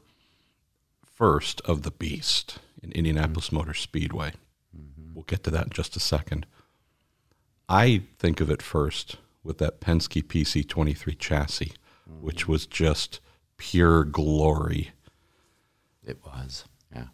first 1.04 1.62
of 1.62 1.84
the 1.84 1.92
Beast 1.92 2.60
in 2.82 2.92
Indianapolis 2.92 3.48
mm-hmm. 3.48 3.58
Motor 3.58 3.74
Speedway. 3.74 4.32
Mm-hmm. 4.76 5.14
We'll 5.14 5.24
get 5.24 5.44
to 5.44 5.52
that 5.52 5.66
in 5.66 5.70
just 5.72 5.96
a 5.96 6.00
second. 6.00 6.46
I 7.70 8.04
think 8.18 8.40
of 8.40 8.50
it 8.50 8.62
first 8.62 9.18
with 9.44 9.58
that 9.58 9.82
Penske 9.82 10.24
PC23 10.24 11.18
chassis, 11.20 11.74
which 12.22 12.48
was 12.48 12.66
just 12.66 13.20
pure 13.58 14.04
glory. 14.04 14.92
It 16.06 16.20
was. 16.26 16.66
Yeah. 16.94 17.08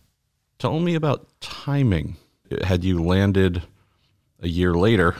Tell 0.60 0.80
me 0.80 0.96
about 0.96 1.28
timing. 1.40 2.18
Had 2.64 2.84
you 2.84 3.04
landed 3.04 3.64
a 4.40 4.48
year 4.48 4.74
later, 4.76 5.16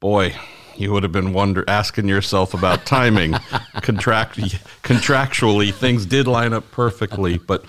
boy, 0.00 0.34
you 0.78 0.92
would 0.92 1.02
have 1.02 1.12
been 1.12 1.32
wonder 1.32 1.64
asking 1.66 2.08
yourself 2.08 2.54
about 2.54 2.86
timing. 2.86 3.32
Contract 3.82 4.38
contractually, 4.82 5.72
things 5.72 6.06
did 6.06 6.26
line 6.26 6.52
up 6.52 6.70
perfectly, 6.70 7.38
but 7.38 7.64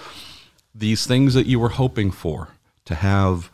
these 0.75 1.05
things 1.07 1.33
that 1.33 1.47
you 1.47 1.59
were 1.59 1.69
hoping 1.69 2.11
for 2.11 2.49
to 2.85 2.95
have 2.95 3.51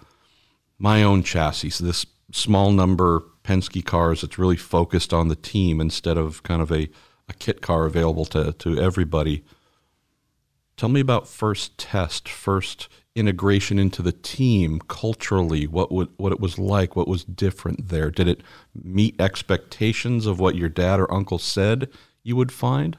my 0.78 1.04
own 1.04 1.24
chassis, 1.24 1.72
this 1.84 2.06
small 2.32 2.72
number 2.72 3.24
Penske 3.44 3.86
cars 3.86 4.22
that's 4.22 4.38
really 4.38 4.58
focused 4.58 5.14
on 5.14 5.28
the 5.28 5.36
team 5.36 5.80
instead 5.80 6.18
of 6.18 6.44
kind 6.44 6.62
of 6.62 6.72
a, 6.72 6.90
a 7.30 7.34
kit 7.40 7.62
car 7.62 7.86
available 7.86 8.26
to, 8.26 8.54
to 8.54 8.80
everybody. 8.80 9.44
Tell 10.78 10.90
me 10.90 11.00
about 11.00 11.28
first 11.28 11.78
test, 11.78 12.28
first 12.28 12.90
integration 13.16 13.80
into 13.80 14.02
the 14.02 14.12
team 14.12 14.80
culturally. 14.88 15.66
What 15.68 15.92
would, 15.92 16.10
what 16.18 16.34
it 16.34 16.40
was 16.40 16.60
like? 16.60 16.96
What 16.96 17.08
was 17.08 17.24
different 17.24 17.88
there? 17.88 18.12
Did 18.12 18.28
it 18.28 18.42
meet 18.74 19.20
expectations 19.20 20.26
of 20.26 20.40
what 20.40 20.56
your 20.56 20.70
dad 20.70 21.00
or 21.00 21.12
uncle 21.12 21.40
said 21.40 21.90
you 22.24 22.36
would 22.36 22.52
find? 22.52 22.98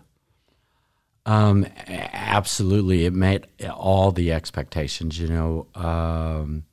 Um, 1.27 1.67
absolutely, 1.89 3.05
it 3.05 3.13
met 3.13 3.47
all 3.69 4.13
the 4.13 4.33
expectations. 4.33 5.19
You 5.19 5.27
know, 5.27 5.67
um, 5.75 6.65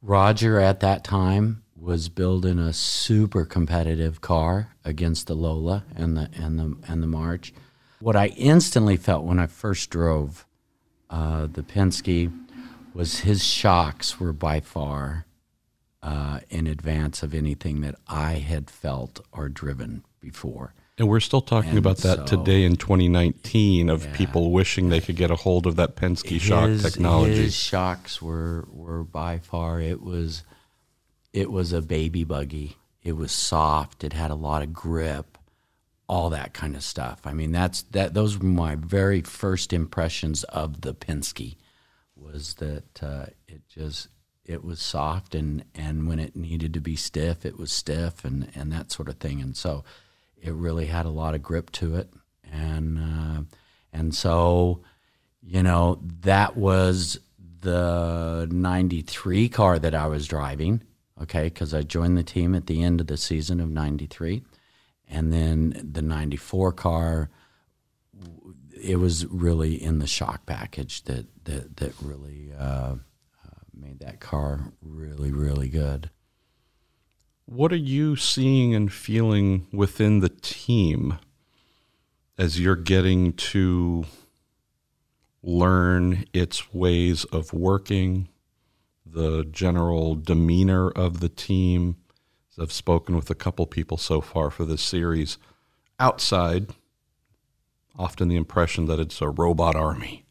Roger 0.00 0.58
at 0.58 0.80
that 0.80 1.04
time 1.04 1.62
was 1.76 2.08
building 2.08 2.58
a 2.58 2.72
super 2.72 3.44
competitive 3.44 4.20
car 4.20 4.74
against 4.84 5.26
the 5.26 5.34
Lola 5.34 5.84
and 5.94 6.16
the 6.16 6.30
and 6.34 6.58
the 6.58 6.76
and 6.88 7.02
the 7.02 7.06
March. 7.06 7.52
What 8.00 8.16
I 8.16 8.28
instantly 8.28 8.96
felt 8.96 9.24
when 9.24 9.38
I 9.38 9.46
first 9.46 9.90
drove 9.90 10.46
uh, 11.10 11.46
the 11.46 11.62
Penske 11.62 12.32
was 12.94 13.20
his 13.20 13.44
shocks 13.44 14.18
were 14.18 14.32
by 14.32 14.60
far 14.60 15.26
uh, 16.02 16.40
in 16.50 16.66
advance 16.66 17.22
of 17.22 17.34
anything 17.34 17.80
that 17.80 17.96
I 18.06 18.34
had 18.34 18.70
felt 18.70 19.20
or 19.32 19.48
driven 19.48 20.04
before. 20.20 20.74
And 20.96 21.06
we're 21.08 21.20
still 21.20 21.40
talking 21.40 21.70
And 21.70 21.78
about 21.78 21.98
that 21.98 22.28
so- 22.28 22.36
today 22.36 22.64
in 22.64 22.76
2019 22.76 23.88
of 23.88 24.04
Yeah. 24.04 24.16
people 24.16 24.50
wishing 24.50 24.88
they 24.88 25.00
could 25.00 25.16
get 25.16 25.30
a 25.30 25.36
hold 25.36 25.66
of 25.66 25.76
that 25.76 25.94
Penske 25.96 26.40
shock 26.40 26.80
technology. 26.80 27.36
His 27.36 27.54
shocks 27.54 28.20
were 28.20 28.66
were 28.72 29.04
by 29.04 29.38
far 29.38 29.80
it 29.80 30.02
was 30.02 30.42
it 31.32 31.50
was 31.52 31.72
a 31.72 31.82
baby 31.82 32.24
buggy. 32.24 32.76
It 33.02 33.12
was 33.12 33.30
soft. 33.30 34.02
It 34.02 34.12
had 34.12 34.30
a 34.32 34.34
lot 34.34 34.62
of 34.62 34.72
grip, 34.72 35.38
all 36.08 36.30
that 36.30 36.52
kind 36.52 36.74
of 36.74 36.82
stuff. 36.82 37.20
I 37.24 37.32
mean, 37.32 37.52
that's 37.52 37.82
that. 37.92 38.14
Those 38.14 38.38
were 38.38 38.46
my 38.46 38.74
very 38.74 39.20
first 39.22 39.72
impressions 39.72 40.42
of 40.44 40.80
the 40.80 40.94
Penske. 40.94 41.56
Was 42.20 42.54
that 42.54 43.02
uh, 43.02 43.26
it 43.46 43.62
just 43.68 44.08
it 44.44 44.64
was 44.64 44.80
soft 44.80 45.34
and 45.34 45.64
and 45.74 46.08
when 46.08 46.18
it 46.18 46.34
needed 46.36 46.74
to 46.74 46.80
be 46.80 46.96
stiff, 46.96 47.44
it 47.46 47.58
was 47.58 47.72
stiff 47.72 48.24
and 48.24 48.50
and 48.54 48.72
that 48.72 48.90
sort 48.90 49.08
of 49.08 49.16
thing. 49.16 49.40
And 49.40 49.56
so 49.56 49.84
it 50.40 50.52
really 50.52 50.86
had 50.86 51.06
a 51.06 51.10
lot 51.10 51.34
of 51.34 51.42
grip 51.42 51.70
to 51.72 51.96
it. 51.96 52.10
And 52.50 52.98
uh, 52.98 53.42
and 53.92 54.14
so 54.14 54.82
you 55.42 55.62
know, 55.62 55.98
that 56.22 56.56
was 56.56 57.18
the 57.60 58.46
93 58.50 59.48
car 59.48 59.78
that 59.78 59.94
I 59.94 60.06
was 60.06 60.26
driving, 60.26 60.82
okay, 61.20 61.44
because 61.44 61.72
I 61.72 61.82
joined 61.82 62.18
the 62.18 62.22
team 62.22 62.54
at 62.54 62.66
the 62.66 62.82
end 62.82 63.00
of 63.00 63.06
the 63.06 63.16
season 63.16 63.60
of 63.60 63.70
93. 63.70 64.42
And 65.08 65.32
then 65.32 65.90
the 65.92 66.02
94 66.02 66.72
car, 66.72 67.30
it 68.80 68.96
was 68.96 69.26
really 69.26 69.82
in 69.82 69.98
the 69.98 70.06
shock 70.06 70.46
package 70.46 71.04
that, 71.04 71.26
that, 71.44 71.76
that 71.78 71.92
really 72.02 72.52
uh, 72.58 72.94
uh, 72.94 72.96
made 73.74 74.00
that 74.00 74.20
car 74.20 74.72
really, 74.82 75.32
really 75.32 75.68
good. 75.68 76.10
What 77.46 77.72
are 77.72 77.76
you 77.76 78.16
seeing 78.16 78.74
and 78.74 78.92
feeling 78.92 79.66
within 79.72 80.20
the 80.20 80.28
team 80.28 81.18
as 82.36 82.60
you're 82.60 82.76
getting 82.76 83.32
to 83.32 84.04
learn 85.42 86.24
its 86.32 86.74
ways 86.74 87.24
of 87.24 87.52
working, 87.52 88.28
the 89.06 89.44
general 89.44 90.14
demeanor 90.14 90.90
of 90.90 91.20
the 91.20 91.30
team? 91.30 91.96
I've 92.60 92.72
spoken 92.72 93.14
with 93.14 93.30
a 93.30 93.34
couple 93.34 93.66
people 93.66 93.96
so 93.96 94.20
far 94.20 94.50
for 94.50 94.64
this 94.64 94.82
series. 94.82 95.38
Outside, 96.00 96.68
often 97.98 98.28
the 98.28 98.36
impression 98.36 98.86
that 98.86 99.00
it's 99.00 99.20
a 99.20 99.28
robot 99.28 99.74
army. 99.76 100.24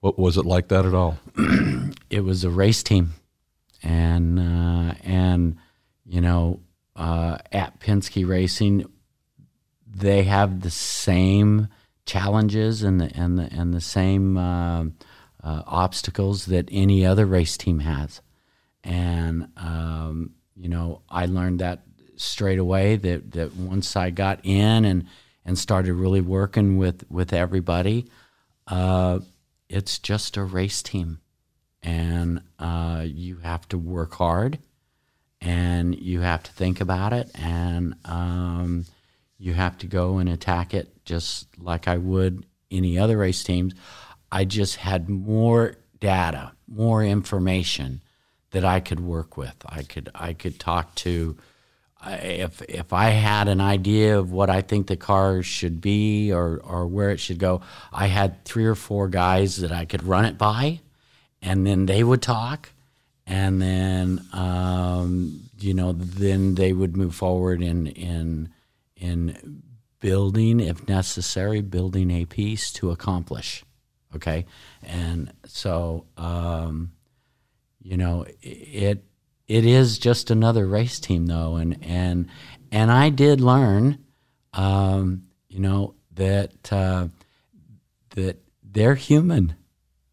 What 0.00 0.18
was 0.18 0.36
it 0.36 0.46
like 0.46 0.68
that 0.68 0.86
at 0.86 0.94
all? 0.94 1.18
it 2.10 2.24
was 2.24 2.44
a 2.44 2.50
race 2.50 2.82
team, 2.82 3.14
and 3.82 4.38
uh, 4.38 4.94
and 5.02 5.56
you 6.06 6.20
know 6.20 6.60
uh, 6.96 7.38
at 7.52 7.80
Penske 7.80 8.26
Racing, 8.26 8.86
they 9.86 10.22
have 10.24 10.60
the 10.60 10.70
same 10.70 11.68
challenges 12.06 12.82
and 12.82 13.00
the 13.00 13.10
and 13.14 13.38
the 13.38 13.52
and 13.52 13.74
the 13.74 13.80
same 13.80 14.38
uh, 14.38 14.84
uh, 15.42 15.62
obstacles 15.66 16.46
that 16.46 16.68
any 16.72 17.04
other 17.04 17.26
race 17.26 17.58
team 17.58 17.80
has, 17.80 18.22
and 18.82 19.48
um, 19.58 20.30
you 20.56 20.70
know 20.70 21.02
I 21.10 21.26
learned 21.26 21.60
that 21.60 21.82
straight 22.16 22.58
away 22.58 22.96
that 22.96 23.32
that 23.32 23.54
once 23.54 23.96
I 23.96 24.08
got 24.08 24.40
in 24.44 24.86
and 24.86 25.06
and 25.44 25.58
started 25.58 25.94
really 25.94 26.20
working 26.20 26.76
with 26.76 27.04
with 27.10 27.32
everybody. 27.32 28.10
Uh, 28.66 29.20
it's 29.68 29.98
just 29.98 30.36
a 30.36 30.44
race 30.44 30.82
team 30.82 31.20
and 31.82 32.42
uh, 32.58 33.04
you 33.06 33.36
have 33.36 33.66
to 33.68 33.78
work 33.78 34.14
hard 34.14 34.58
and 35.40 35.96
you 35.98 36.20
have 36.20 36.42
to 36.42 36.52
think 36.52 36.80
about 36.80 37.12
it 37.12 37.30
and 37.34 37.94
um, 38.04 38.84
you 39.38 39.54
have 39.54 39.78
to 39.78 39.86
go 39.86 40.18
and 40.18 40.28
attack 40.28 40.74
it 40.74 41.04
just 41.04 41.46
like 41.58 41.88
I 41.88 41.96
would 41.96 42.44
any 42.70 42.98
other 42.98 43.18
race 43.18 43.42
teams. 43.42 43.74
I 44.30 44.44
just 44.44 44.76
had 44.76 45.08
more 45.08 45.76
data, 45.98 46.52
more 46.68 47.02
information 47.02 48.02
that 48.50 48.64
I 48.64 48.80
could 48.80 49.00
work 49.00 49.36
with. 49.36 49.54
I 49.66 49.82
could 49.82 50.10
I 50.14 50.32
could 50.34 50.58
talk 50.58 50.94
to 50.96 51.36
If 52.06 52.62
if 52.62 52.92
I 52.92 53.10
had 53.10 53.48
an 53.48 53.60
idea 53.60 54.18
of 54.18 54.32
what 54.32 54.48
I 54.48 54.62
think 54.62 54.86
the 54.86 54.96
car 54.96 55.42
should 55.42 55.80
be 55.80 56.32
or 56.32 56.58
or 56.64 56.86
where 56.86 57.10
it 57.10 57.20
should 57.20 57.38
go, 57.38 57.60
I 57.92 58.06
had 58.06 58.42
three 58.44 58.64
or 58.64 58.74
four 58.74 59.08
guys 59.08 59.58
that 59.58 59.70
I 59.70 59.84
could 59.84 60.02
run 60.02 60.24
it 60.24 60.38
by, 60.38 60.80
and 61.42 61.66
then 61.66 61.86
they 61.86 62.02
would 62.02 62.22
talk, 62.22 62.70
and 63.26 63.60
then 63.60 64.24
um, 64.32 65.42
you 65.58 65.74
know 65.74 65.92
then 65.92 66.54
they 66.54 66.72
would 66.72 66.96
move 66.96 67.14
forward 67.14 67.62
in 67.62 67.86
in 67.88 68.48
in 68.96 69.62
building, 70.00 70.60
if 70.60 70.88
necessary, 70.88 71.60
building 71.60 72.10
a 72.10 72.24
piece 72.24 72.72
to 72.72 72.90
accomplish. 72.90 73.62
Okay, 74.16 74.46
and 74.82 75.32
so 75.44 76.06
um, 76.16 76.92
you 77.82 77.98
know 77.98 78.24
it 78.40 79.04
it 79.50 79.66
is 79.66 79.98
just 79.98 80.30
another 80.30 80.64
race 80.64 81.00
team 81.00 81.26
though 81.26 81.56
and 81.56 81.76
and 81.82 82.28
and 82.70 82.88
I 82.88 83.10
did 83.10 83.40
learn 83.40 83.98
um, 84.54 85.24
you 85.48 85.58
know 85.58 85.94
that 86.14 86.72
uh, 86.72 87.08
that 88.10 88.38
they're 88.62 88.94
human 88.94 89.56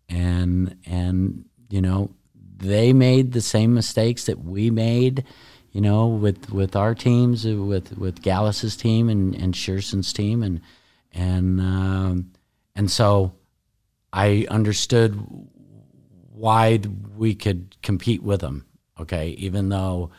and 0.10 0.76
and 0.88 1.46
you 1.70 1.82
know 1.82 2.10
they 2.34 2.94
made 2.94 3.32
the 3.32 3.42
same 3.42 3.76
mistakes 3.76 4.24
that 4.24 4.44
we 4.44 4.72
made 4.72 5.24
you 5.72 5.82
know 5.82 6.08
with 6.08 6.50
with 6.50 6.76
our 6.76 6.96
teams 6.96 7.46
with 7.46 7.96
with 7.96 8.24
Galles's 8.24 8.76
team 8.76 9.08
and 9.08 9.36
and 9.36 9.54
Shierson's 9.54 10.14
team 10.14 10.42
and 10.42 10.62
and 11.12 11.62
um, 11.62 12.32
and 12.76 12.90
so 12.90 13.34
I 14.12 14.48
understood 14.50 15.16
why 16.34 16.80
we 17.16 17.36
could 17.36 17.76
compete 17.84 18.24
with 18.24 18.42
them. 18.42 18.66
Okay, 19.00 19.30
even 19.30 19.70
though 19.70 20.12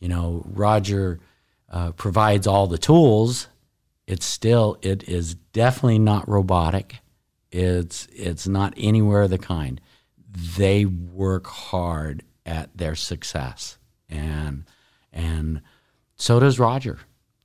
you 0.00 0.08
know 0.08 0.42
Roger 0.46 1.20
uh, 1.70 1.92
provides 1.92 2.46
all 2.46 2.66
the 2.66 2.78
tools, 2.78 3.48
it's 4.06 4.26
still 4.26 4.78
it 4.82 5.08
is 5.08 5.34
definitely 5.34 5.98
not 5.98 6.28
robotic. 6.28 6.96
It's 7.50 8.06
it's 8.12 8.46
not 8.46 8.74
anywhere 8.76 9.22
of 9.22 9.30
the 9.30 9.38
kind. 9.38 9.80
They 10.56 10.84
work 10.84 11.46
hard 11.46 12.22
at 12.44 12.76
their 12.76 12.94
success, 12.94 13.78
and 14.08 14.64
and 15.12 15.62
so 16.16 16.40
does 16.40 16.58
Roger. 16.58 16.98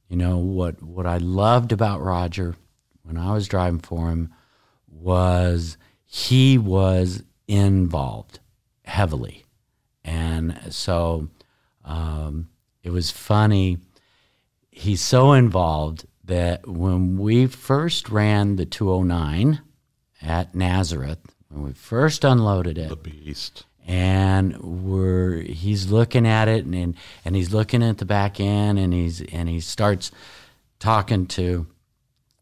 You 0.09 0.17
know 0.17 0.37
what 0.37 0.81
what 0.83 1.05
I 1.05 1.17
loved 1.17 1.71
about 1.71 2.01
Roger 2.01 2.55
when 3.03 3.17
I 3.17 3.33
was 3.33 3.47
driving 3.47 3.79
for 3.79 4.09
him 4.09 4.33
was 4.87 5.77
he 6.05 6.57
was 6.57 7.23
involved 7.47 8.39
heavily. 8.83 9.40
And 10.03 10.59
so 10.69 11.29
um, 11.85 12.49
it 12.83 12.89
was 12.89 13.11
funny. 13.11 13.77
he's 14.71 15.01
so 15.01 15.33
involved 15.33 16.05
that 16.23 16.67
when 16.67 17.17
we 17.17 17.47
first 17.47 18.09
ran 18.09 18.55
the 18.55 18.65
209 18.65 19.61
at 20.21 20.55
Nazareth, 20.55 21.19
when 21.49 21.63
we 21.63 21.73
first 21.73 22.23
unloaded 22.23 22.77
it, 22.77 22.89
The 22.89 22.95
beast. 22.95 23.65
and 23.87 24.57
we're 24.61 25.41
he's 25.41 25.91
looking 25.91 26.25
at 26.27 26.47
it 26.47 26.63
and, 26.65 26.75
and 26.75 26.95
and 27.25 27.35
he's 27.35 27.53
looking 27.53 27.83
at 27.83 27.97
the 27.97 28.05
back 28.05 28.39
end 28.39 28.79
and 28.79 28.93
he's 28.93 29.21
and 29.21 29.49
he 29.49 29.59
starts 29.59 30.11
talking 30.79 31.25
to 31.27 31.67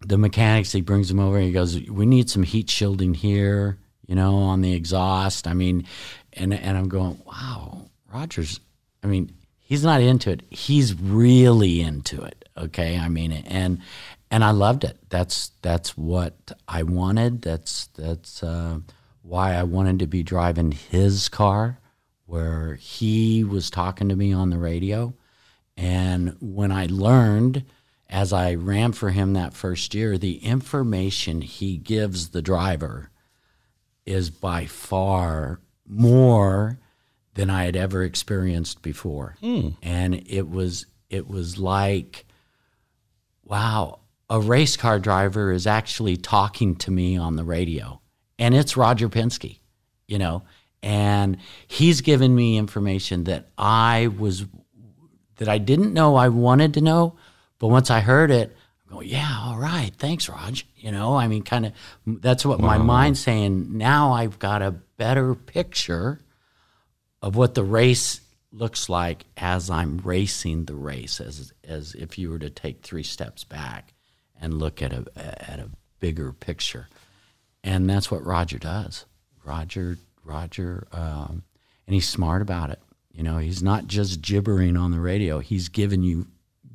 the 0.02 0.18
mechanics 0.18 0.72
he 0.72 0.82
brings 0.82 1.08
them 1.10 1.20
over 1.20 1.38
and 1.38 1.46
he 1.46 1.52
goes 1.52 1.80
we 1.90 2.06
need 2.06 2.30
some 2.30 2.44
heat 2.44 2.70
shielding 2.70 3.14
here 3.14 3.78
you 4.08 4.16
know 4.16 4.36
on 4.36 4.62
the 4.62 4.74
exhaust 4.74 5.48
i 5.48 5.54
mean 5.54 5.86
and 6.34 6.54
and 6.54 6.78
i'm 6.78 6.90
going 6.90 7.20
wow 7.26 7.86
rogers 8.14 8.60
i 9.04 9.08
mean 9.08 9.32
he's 9.58 9.84
not 9.84 10.02
into 10.02 10.32
it. 10.32 10.42
He's 10.50 11.00
really 11.00 11.80
into 11.80 12.24
it 12.24 12.50
okay? 12.58 12.98
I 12.98 13.08
mean 13.08 13.32
and 13.32 13.82
and 14.32 14.44
i 14.44 14.52
loved 14.52 14.84
it. 14.84 14.98
That's 15.10 15.52
that's 15.62 15.98
what 15.98 16.52
i 16.68 16.84
wanted. 16.84 17.42
That's 17.42 17.88
that's 17.88 18.44
uh, 18.44 18.80
why 19.22 19.54
i 19.54 19.64
wanted 19.64 20.00
to 20.00 20.08
be 20.08 20.24
driving 20.24 20.72
his 20.72 21.30
car 21.30 21.80
where 22.26 22.76
he 22.76 23.44
was 23.44 23.70
talking 23.70 24.10
to 24.10 24.16
me 24.16 24.32
on 24.32 24.52
the 24.52 24.58
radio. 24.58 25.14
And 25.76 26.36
when 26.40 26.72
I 26.72 26.86
learned, 26.86 27.64
as 28.08 28.32
I 28.32 28.54
ran 28.54 28.92
for 28.92 29.10
him 29.10 29.34
that 29.34 29.56
first 29.56 29.96
year, 29.96 30.18
the 30.18 30.38
information 30.38 31.42
he 31.42 31.78
gives 31.78 32.30
the 32.30 32.42
driver 32.42 33.10
is 34.06 34.30
by 34.30 34.66
far 34.66 35.60
more 35.90 36.80
than 37.34 37.50
I 37.50 37.66
had 37.66 37.76
ever 37.76 38.04
experienced 38.04 38.82
before. 38.82 39.36
Hmm. 39.42 39.70
And 39.82 40.24
it 40.28 40.50
was 40.50 40.86
it 41.10 41.28
was 41.28 41.58
like, 41.58 42.26
wow, 43.44 44.00
a 44.30 44.40
race 44.40 44.78
car 44.78 45.00
driver 45.00 45.52
is 45.52 45.66
actually 45.66 46.18
talking 46.18 46.76
to 46.78 46.92
me 46.92 47.18
on 47.18 47.36
the 47.36 47.44
radio. 47.44 48.00
And 48.38 48.56
it's 48.56 48.78
Roger 48.78 49.10
Penske, 49.10 49.60
you 50.08 50.20
know. 50.20 50.44
And 50.82 51.38
he's 51.68 52.02
given 52.02 52.34
me 52.34 52.58
information 52.58 53.26
that 53.26 53.48
I 53.58 54.08
was 54.18 54.46
that 55.38 55.50
I 55.50 55.58
didn't 55.58 55.94
know 55.94 56.16
I 56.16 56.30
wanted 56.30 56.76
to 56.76 56.82
know, 56.82 57.16
but 57.58 57.68
once 57.68 57.90
I 57.90 58.02
heard 58.02 58.32
it, 58.32 58.56
I'm 58.86 58.94
going, 58.94 59.08
yeah, 59.08 59.40
all 59.42 59.58
right, 59.58 59.92
thanks, 59.98 60.30
Rog. 60.30 60.58
You 60.76 60.92
know, 60.92 61.16
I 61.16 61.28
mean, 61.28 61.44
kind 61.44 61.66
of 61.66 61.74
that's 62.06 62.46
what 62.46 62.60
my 62.60 62.78
mind's 62.78 63.20
saying. 63.20 63.78
Now 63.78 64.14
I've 64.14 64.40
got 64.40 64.62
a 64.62 64.76
better 65.00 65.34
picture 65.34 66.20
of 67.22 67.36
what 67.36 67.56
the 67.56 67.64
race 67.64 68.20
looks 68.52 68.90
like 68.90 69.26
as 69.38 69.70
I'm 69.70 69.98
racing 70.04 70.66
the 70.66 70.76
race, 70.76 71.20
as 71.20 71.54
as 71.64 71.96
if 71.96 72.20
you 72.20 72.30
were 72.30 72.40
to 72.40 72.50
take 72.50 72.82
three 72.84 73.04
steps 73.04 73.44
back 73.44 73.94
and 74.40 74.54
look 74.54 74.82
at 74.82 74.94
a 74.94 75.06
at 75.16 75.60
a 75.60 75.70
bigger 76.00 76.34
picture, 76.34 76.90
and 77.64 77.90
that's 77.90 78.12
what 78.12 78.26
Roger 78.26 78.60
does. 78.60 79.06
Roger, 79.44 79.98
Roger, 80.24 80.88
um, 80.92 81.44
and 81.88 81.94
he's 81.94 82.08
smart 82.08 82.42
about 82.42 82.70
it. 82.70 82.80
You 83.12 83.24
know, 83.24 83.38
he's 83.38 83.64
not 83.64 83.88
just 83.88 84.22
gibbering 84.22 84.78
on 84.78 84.92
the 84.92 85.00
radio. 85.00 85.40
He's 85.40 85.70
giving 85.70 86.04
you 86.04 86.28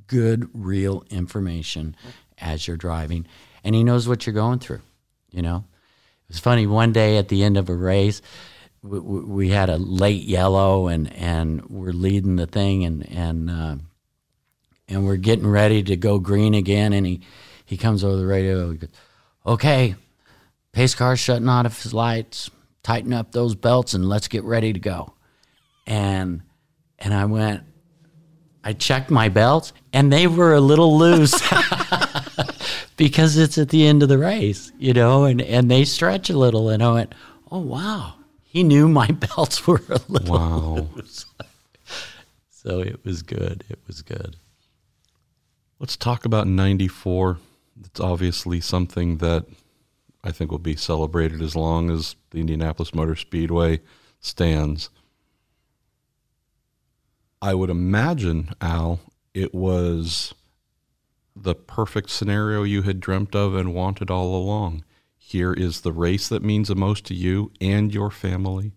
good, 0.06 0.48
real 0.54 1.04
information 1.10 1.94
as 2.38 2.66
you're 2.66 2.76
driving, 2.78 3.26
and 3.62 3.74
he 3.74 3.84
knows 3.84 4.08
what 4.08 4.26
you're 4.26 4.34
going 4.34 4.60
through. 4.60 4.80
You 5.30 5.42
know, 5.42 5.64
it 6.34 6.38
was 6.38 6.40
funny 6.40 6.66
one 6.66 6.92
day 6.92 7.16
at 7.18 7.28
the 7.28 7.44
end 7.44 7.56
of 7.56 7.68
a 7.68 7.74
race. 7.74 8.20
We, 8.82 8.98
we 8.98 9.48
had 9.50 9.70
a 9.70 9.76
late 9.76 10.24
yellow, 10.24 10.88
and, 10.88 11.12
and 11.12 11.64
we're 11.66 11.92
leading 11.92 12.34
the 12.34 12.48
thing, 12.48 12.84
and 12.84 13.08
and 13.08 13.48
uh, 13.48 13.76
and 14.88 15.06
we're 15.06 15.14
getting 15.14 15.46
ready 15.46 15.84
to 15.84 15.96
go 15.96 16.18
green 16.18 16.54
again. 16.54 16.92
And 16.92 17.06
he, 17.06 17.20
he 17.64 17.76
comes 17.76 18.02
over 18.02 18.16
the 18.16 18.26
radio. 18.26 18.72
Goes, 18.72 18.90
"Okay, 19.46 19.94
pace 20.72 20.96
car's 20.96 21.20
shutting 21.20 21.48
off 21.48 21.84
his 21.84 21.94
lights. 21.94 22.50
Tighten 22.82 23.12
up 23.12 23.30
those 23.30 23.54
belts, 23.54 23.94
and 23.94 24.08
let's 24.08 24.26
get 24.26 24.42
ready 24.42 24.72
to 24.72 24.80
go." 24.80 25.14
And 25.86 26.42
and 26.98 27.14
I 27.14 27.26
went. 27.26 27.62
I 28.64 28.72
checked 28.72 29.08
my 29.08 29.28
belts, 29.28 29.72
and 29.92 30.12
they 30.12 30.26
were 30.26 30.52
a 30.52 30.60
little 30.60 30.98
loose 30.98 31.40
because 32.96 33.36
it's 33.36 33.58
at 33.58 33.70
the 33.70 33.86
end 33.86 34.02
of 34.02 34.08
the 34.08 34.18
race, 34.18 34.72
you 34.78 34.92
know, 34.92 35.24
and 35.24 35.40
and 35.42 35.70
they 35.70 35.84
stretch 35.84 36.30
a 36.30 36.38
little. 36.38 36.68
And 36.68 36.82
I 36.82 36.92
went, 36.92 37.14
"Oh 37.50 37.60
wow." 37.60 38.14
He 38.42 38.62
knew 38.62 38.86
my 38.86 39.06
belts 39.36 39.66
were 39.66 39.82
a 39.88 40.00
little 40.08 40.32
Wow. 40.32 40.88
so 42.50 42.80
it 42.80 43.04
was 43.04 43.22
good. 43.22 43.64
It 43.68 43.80
was 43.88 44.00
good. 44.00 44.36
Let's 45.80 45.96
talk 45.96 46.24
about 46.24 46.46
94. 46.46 47.38
It's 47.84 47.98
obviously 47.98 48.60
something 48.60 49.16
that 49.18 49.46
I 50.22 50.30
think 50.30 50.52
will 50.52 50.60
be 50.60 50.76
celebrated 50.76 51.42
as 51.42 51.56
long 51.56 51.90
as 51.90 52.14
the 52.30 52.38
Indianapolis 52.38 52.94
Motor 52.94 53.16
Speedway 53.16 53.80
stands. 54.20 54.88
I 57.42 57.54
would 57.54 57.70
imagine, 57.70 58.54
Al, 58.60 59.00
it 59.34 59.52
was 59.52 60.32
the 61.36 61.54
perfect 61.54 62.10
scenario 62.10 62.62
you 62.62 62.82
had 62.82 63.00
dreamt 63.00 63.34
of 63.34 63.54
and 63.54 63.74
wanted 63.74 64.10
all 64.10 64.36
along. 64.36 64.84
Here 65.16 65.52
is 65.52 65.80
the 65.80 65.92
race 65.92 66.28
that 66.28 66.42
means 66.42 66.68
the 66.68 66.74
most 66.74 67.04
to 67.06 67.14
you 67.14 67.50
and 67.60 67.92
your 67.92 68.10
family. 68.10 68.72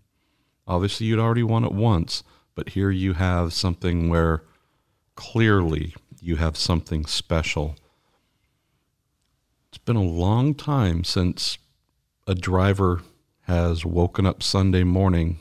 Obviously, 0.66 1.08
you'd 1.08 1.20
already 1.20 1.44
won 1.44 1.64
it 1.64 1.72
once, 1.72 2.24
but 2.56 2.70
here 2.70 2.90
you 2.90 3.14
have 3.14 3.54
something 3.54 4.10
where 4.10 4.44
clearly 5.16 5.94
you 6.20 6.38
have 6.38 6.58
something 6.58 7.06
special. 7.06 7.76
It's 9.70 9.78
been 9.78 9.96
a 9.96 10.02
long 10.02 10.56
time 10.56 11.04
since 11.04 11.58
a 12.26 12.34
driver 12.34 13.04
has 13.42 13.86
woken 13.86 14.26
up 14.26 14.42
Sunday 14.42 14.84
morning 14.84 15.40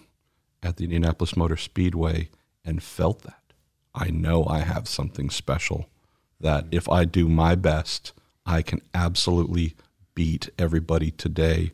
at 0.63 0.77
the 0.77 0.85
Indianapolis 0.85 1.37
Motor 1.37 1.57
Speedway 1.57 2.29
and 2.65 2.83
felt 2.83 3.23
that. 3.23 3.43
I 3.95 4.11
know 4.11 4.45
I 4.45 4.61
have 4.61 4.87
something 4.87 5.31
special 5.31 5.89
that 6.41 6.67
if 6.71 6.89
I 6.89 7.05
do 7.05 7.29
my 7.29 7.55
best, 7.55 8.13
I 8.45 8.63
can 8.63 8.81
absolutely 8.95 9.75
beat 10.15 10.49
everybody 10.59 11.11
today. 11.11 11.73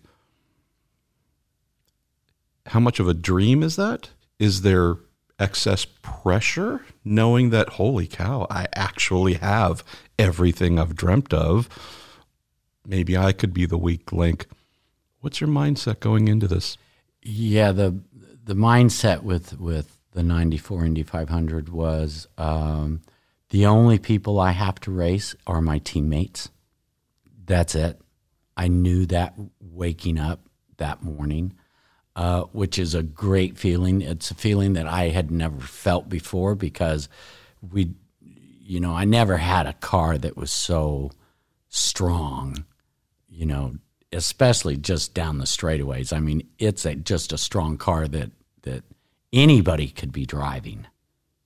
How 2.66 2.80
much 2.80 3.00
of 3.00 3.08
a 3.08 3.14
dream 3.14 3.62
is 3.62 3.76
that? 3.76 4.10
Is 4.38 4.62
there 4.62 4.96
excess 5.38 5.84
pressure 5.84 6.84
knowing 7.04 7.50
that, 7.50 7.70
holy 7.70 8.06
cow, 8.06 8.46
I 8.50 8.66
actually 8.74 9.34
have 9.34 9.82
everything 10.18 10.78
I've 10.78 10.94
dreamt 10.94 11.34
of? 11.34 11.68
Maybe 12.86 13.16
I 13.16 13.32
could 13.32 13.52
be 13.52 13.66
the 13.66 13.78
weak 13.78 14.12
link. 14.12 14.46
What's 15.20 15.40
your 15.40 15.50
mindset 15.50 16.00
going 16.00 16.28
into 16.28 16.48
this? 16.48 16.76
Yeah, 17.22 17.70
the 17.70 18.00
the 18.44 18.54
mindset 18.54 19.22
with 19.22 19.58
with 19.60 19.98
the 20.12 20.22
'94 20.24 20.84
Indy 20.84 21.02
500 21.04 21.68
was 21.68 22.26
um, 22.36 23.02
the 23.52 23.66
only 23.66 23.98
people 23.98 24.40
I 24.40 24.52
have 24.52 24.80
to 24.80 24.90
race 24.90 25.36
are 25.46 25.60
my 25.60 25.76
teammates. 25.76 26.48
That's 27.44 27.74
it. 27.74 28.00
I 28.56 28.68
knew 28.68 29.04
that 29.06 29.34
waking 29.60 30.18
up 30.18 30.40
that 30.78 31.02
morning, 31.02 31.52
uh, 32.16 32.44
which 32.52 32.78
is 32.78 32.94
a 32.94 33.02
great 33.02 33.58
feeling. 33.58 34.00
It's 34.00 34.30
a 34.30 34.34
feeling 34.34 34.72
that 34.72 34.86
I 34.86 35.10
had 35.10 35.30
never 35.30 35.60
felt 35.60 36.08
before 36.08 36.54
because 36.54 37.10
we, 37.60 37.92
you 38.22 38.80
know, 38.80 38.94
I 38.94 39.04
never 39.04 39.36
had 39.36 39.66
a 39.66 39.74
car 39.74 40.16
that 40.16 40.34
was 40.34 40.50
so 40.50 41.10
strong, 41.68 42.64
you 43.28 43.44
know, 43.44 43.74
especially 44.14 44.78
just 44.78 45.12
down 45.12 45.36
the 45.36 45.44
straightaways. 45.44 46.10
I 46.10 46.20
mean, 46.20 46.48
it's 46.58 46.86
a, 46.86 46.94
just 46.94 47.34
a 47.34 47.38
strong 47.38 47.76
car 47.76 48.08
that 48.08 48.30
that 48.62 48.84
anybody 49.30 49.88
could 49.88 50.10
be 50.10 50.24
driving, 50.24 50.86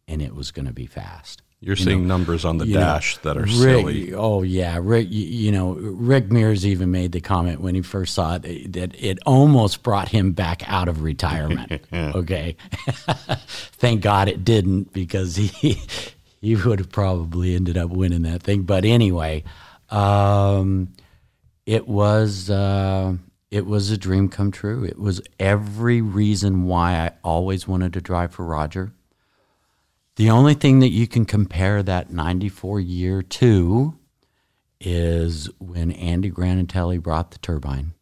and 0.06 0.22
it 0.22 0.36
was 0.36 0.52
going 0.52 0.66
to 0.66 0.72
be 0.72 0.86
fast. 0.86 1.42
You're 1.60 1.76
seeing 1.76 2.06
numbers 2.06 2.44
on 2.44 2.58
the 2.58 2.66
you 2.66 2.74
know, 2.74 2.80
dash 2.80 3.16
that 3.18 3.36
are 3.38 3.40
Rick, 3.40 3.50
silly. 3.50 4.14
Oh 4.14 4.42
yeah, 4.42 4.78
Rick. 4.80 5.08
You, 5.10 5.24
you 5.24 5.52
know, 5.52 5.72
Rick 5.72 6.30
Mears 6.30 6.66
even 6.66 6.90
made 6.90 7.12
the 7.12 7.20
comment 7.20 7.60
when 7.60 7.74
he 7.74 7.80
first 7.80 8.14
saw 8.14 8.34
it 8.42 8.72
that 8.74 8.94
it 9.02 9.18
almost 9.24 9.82
brought 9.82 10.08
him 10.08 10.32
back 10.32 10.68
out 10.70 10.88
of 10.88 11.02
retirement. 11.02 11.82
Okay, 11.92 12.56
thank 13.78 14.02
God 14.02 14.28
it 14.28 14.44
didn't 14.44 14.92
because 14.92 15.36
he 15.36 15.80
he 16.40 16.56
would 16.56 16.78
have 16.78 16.92
probably 16.92 17.54
ended 17.54 17.78
up 17.78 17.90
winning 17.90 18.22
that 18.22 18.42
thing. 18.42 18.62
But 18.62 18.84
anyway, 18.84 19.44
um, 19.90 20.92
it 21.64 21.88
was 21.88 22.50
uh, 22.50 23.16
it 23.50 23.66
was 23.66 23.90
a 23.90 23.96
dream 23.96 24.28
come 24.28 24.50
true. 24.50 24.84
It 24.84 24.98
was 24.98 25.20
every 25.40 26.02
reason 26.02 26.64
why 26.64 26.92
I 26.96 27.12
always 27.24 27.66
wanted 27.66 27.94
to 27.94 28.00
drive 28.00 28.32
for 28.32 28.44
Roger. 28.44 28.92
The 30.16 30.30
only 30.30 30.54
thing 30.54 30.80
that 30.80 30.92
you 30.92 31.06
can 31.06 31.24
compare 31.24 31.82
that 31.82 32.10
94 32.10 32.80
year 32.80 33.22
to 33.22 33.98
is 34.80 35.48
when 35.58 35.90
Andy 35.92 36.30
Granatelli 36.30 37.02
brought 37.02 37.30
the 37.30 37.38
turbine. 37.38 37.92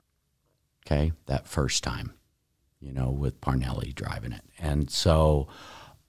Okay, 0.87 1.13
that 1.27 1.47
first 1.47 1.83
time, 1.83 2.13
you 2.81 2.93
know, 2.93 3.11
with 3.11 3.41
Parnelli 3.41 3.95
driving 3.95 4.33
it. 4.33 4.43
And 4.59 4.91
so 4.91 5.49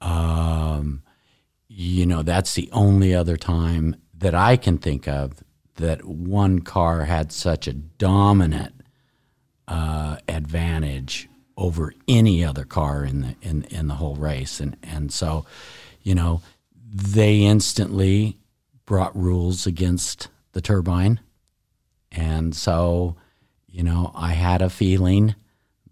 um, 0.01 1.01
you 1.67 2.05
know, 2.05 2.21
that's 2.21 2.53
the 2.53 2.69
only 2.71 3.13
other 3.13 3.37
time 3.37 3.95
that 4.17 4.35
I 4.35 4.55
can 4.57 4.77
think 4.77 5.07
of 5.07 5.43
that 5.75 6.05
one 6.05 6.59
car 6.59 7.05
had 7.05 7.31
such 7.31 7.67
a 7.67 7.73
dominant 7.73 8.73
uh, 9.67 10.17
advantage 10.27 11.27
over 11.57 11.93
any 12.07 12.43
other 12.45 12.65
car 12.65 13.03
in 13.03 13.21
the 13.21 13.35
in 13.41 13.63
in 13.63 13.87
the 13.87 13.95
whole 13.95 14.15
race, 14.15 14.59
and 14.59 14.77
and 14.83 15.11
so, 15.11 15.45
you 16.05 16.15
know, 16.15 16.41
they 16.93 17.41
instantly 17.41 18.37
brought 18.85 19.17
rules 19.17 19.65
against 19.65 20.29
the 20.53 20.61
turbine, 20.61 21.19
and 22.11 22.55
so, 22.55 23.17
you 23.67 23.83
know, 23.83 24.11
I 24.15 24.31
had 24.31 24.61
a 24.61 24.69
feeling 24.69 25.35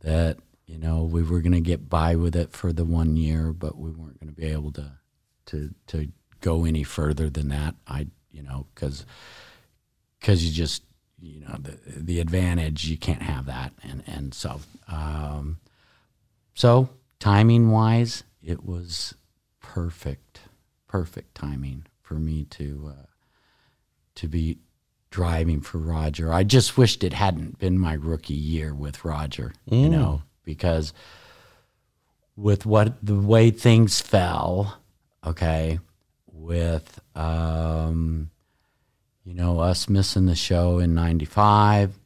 that 0.01 0.37
you 0.65 0.77
know 0.77 1.03
we 1.03 1.23
were 1.23 1.41
going 1.41 1.53
to 1.53 1.59
get 1.59 1.89
by 1.89 2.15
with 2.15 2.35
it 2.35 2.53
for 2.53 2.71
the 2.71 2.85
one 2.85 3.17
year, 3.17 3.51
but 3.51 3.77
we 3.77 3.89
weren't 3.89 4.19
going 4.19 4.33
to 4.33 4.39
be 4.39 4.47
able 4.47 4.71
to 4.73 4.91
to 5.47 5.73
to 5.87 6.09
go 6.39 6.63
any 6.63 6.83
further 6.83 7.29
than 7.29 7.49
that. 7.49 7.75
I 7.87 8.07
you 8.31 8.43
know 8.43 8.67
because 8.73 9.05
because 10.19 10.45
you 10.45 10.51
just 10.51 10.83
you 11.19 11.39
know 11.41 11.57
the 11.59 11.77
the 11.85 12.19
advantage 12.19 12.85
you 12.85 12.97
can't 12.97 13.23
have 13.23 13.47
that 13.47 13.73
and 13.81 14.03
and 14.05 14.33
so 14.33 14.61
um, 14.87 15.57
so 16.53 16.89
timing 17.19 17.71
wise 17.71 18.23
it 18.43 18.63
was 18.63 19.15
perfect 19.73 20.41
perfect 20.87 21.33
timing 21.33 21.83
for 22.03 22.13
me 22.13 22.43
to 22.43 22.93
uh, 22.95 23.05
to 24.13 24.27
be 24.27 24.59
driving 25.09 25.61
for 25.61 25.79
Roger. 25.79 26.31
I 26.31 26.43
just 26.43 26.77
wished 26.77 27.03
it 27.03 27.13
hadn't 27.13 27.57
been 27.57 27.79
my 27.79 27.93
rookie 27.93 28.35
year 28.35 28.75
with 28.75 29.03
Roger, 29.03 29.51
mm. 29.67 29.81
you 29.81 29.89
know, 29.89 30.21
because 30.43 30.93
with 32.35 32.67
what 32.67 33.03
the 33.03 33.15
way 33.15 33.49
things 33.49 33.99
fell, 33.99 34.77
okay, 35.25 35.79
with 36.31 36.99
um, 37.15 38.29
you 39.23 39.33
know 39.33 39.59
us 39.59 39.89
missing 39.89 40.27
the 40.27 40.35
show 40.35 40.77
in 40.77 40.93
'95, 40.93 41.97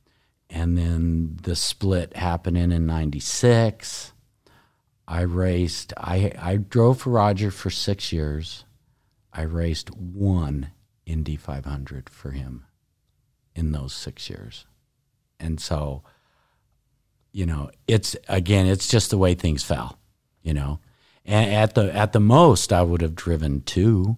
and 0.49 0.77
then 0.77 1.37
the 1.41 1.55
split 1.57 2.15
happening 2.15 2.71
in 2.71 2.85
'96. 2.85 4.13
I 5.07 5.21
raced. 5.21 5.93
I 5.95 6.33
I 6.39 6.57
drove 6.57 7.01
for 7.01 7.11
Roger 7.11 7.49
for 7.51 7.69
six 7.69 8.11
years. 8.11 8.65
I 9.31 9.43
raced 9.43 9.95
one 9.95 10.71
Indy 11.05 11.35
500 11.37 12.09
for 12.09 12.31
him 12.31 12.65
in 13.55 13.71
those 13.71 13.93
six 13.93 14.29
years, 14.29 14.65
and 15.39 15.59
so 15.61 16.03
you 17.31 17.45
know 17.45 17.69
it's 17.87 18.15
again 18.27 18.65
it's 18.65 18.87
just 18.89 19.09
the 19.09 19.17
way 19.17 19.33
things 19.33 19.63
fell, 19.63 19.97
you 20.41 20.53
know. 20.53 20.79
And 21.25 21.53
at 21.53 21.75
the 21.75 21.93
at 21.95 22.11
the 22.11 22.19
most, 22.19 22.73
I 22.73 22.81
would 22.81 23.01
have 23.01 23.15
driven 23.15 23.61
two 23.61 24.17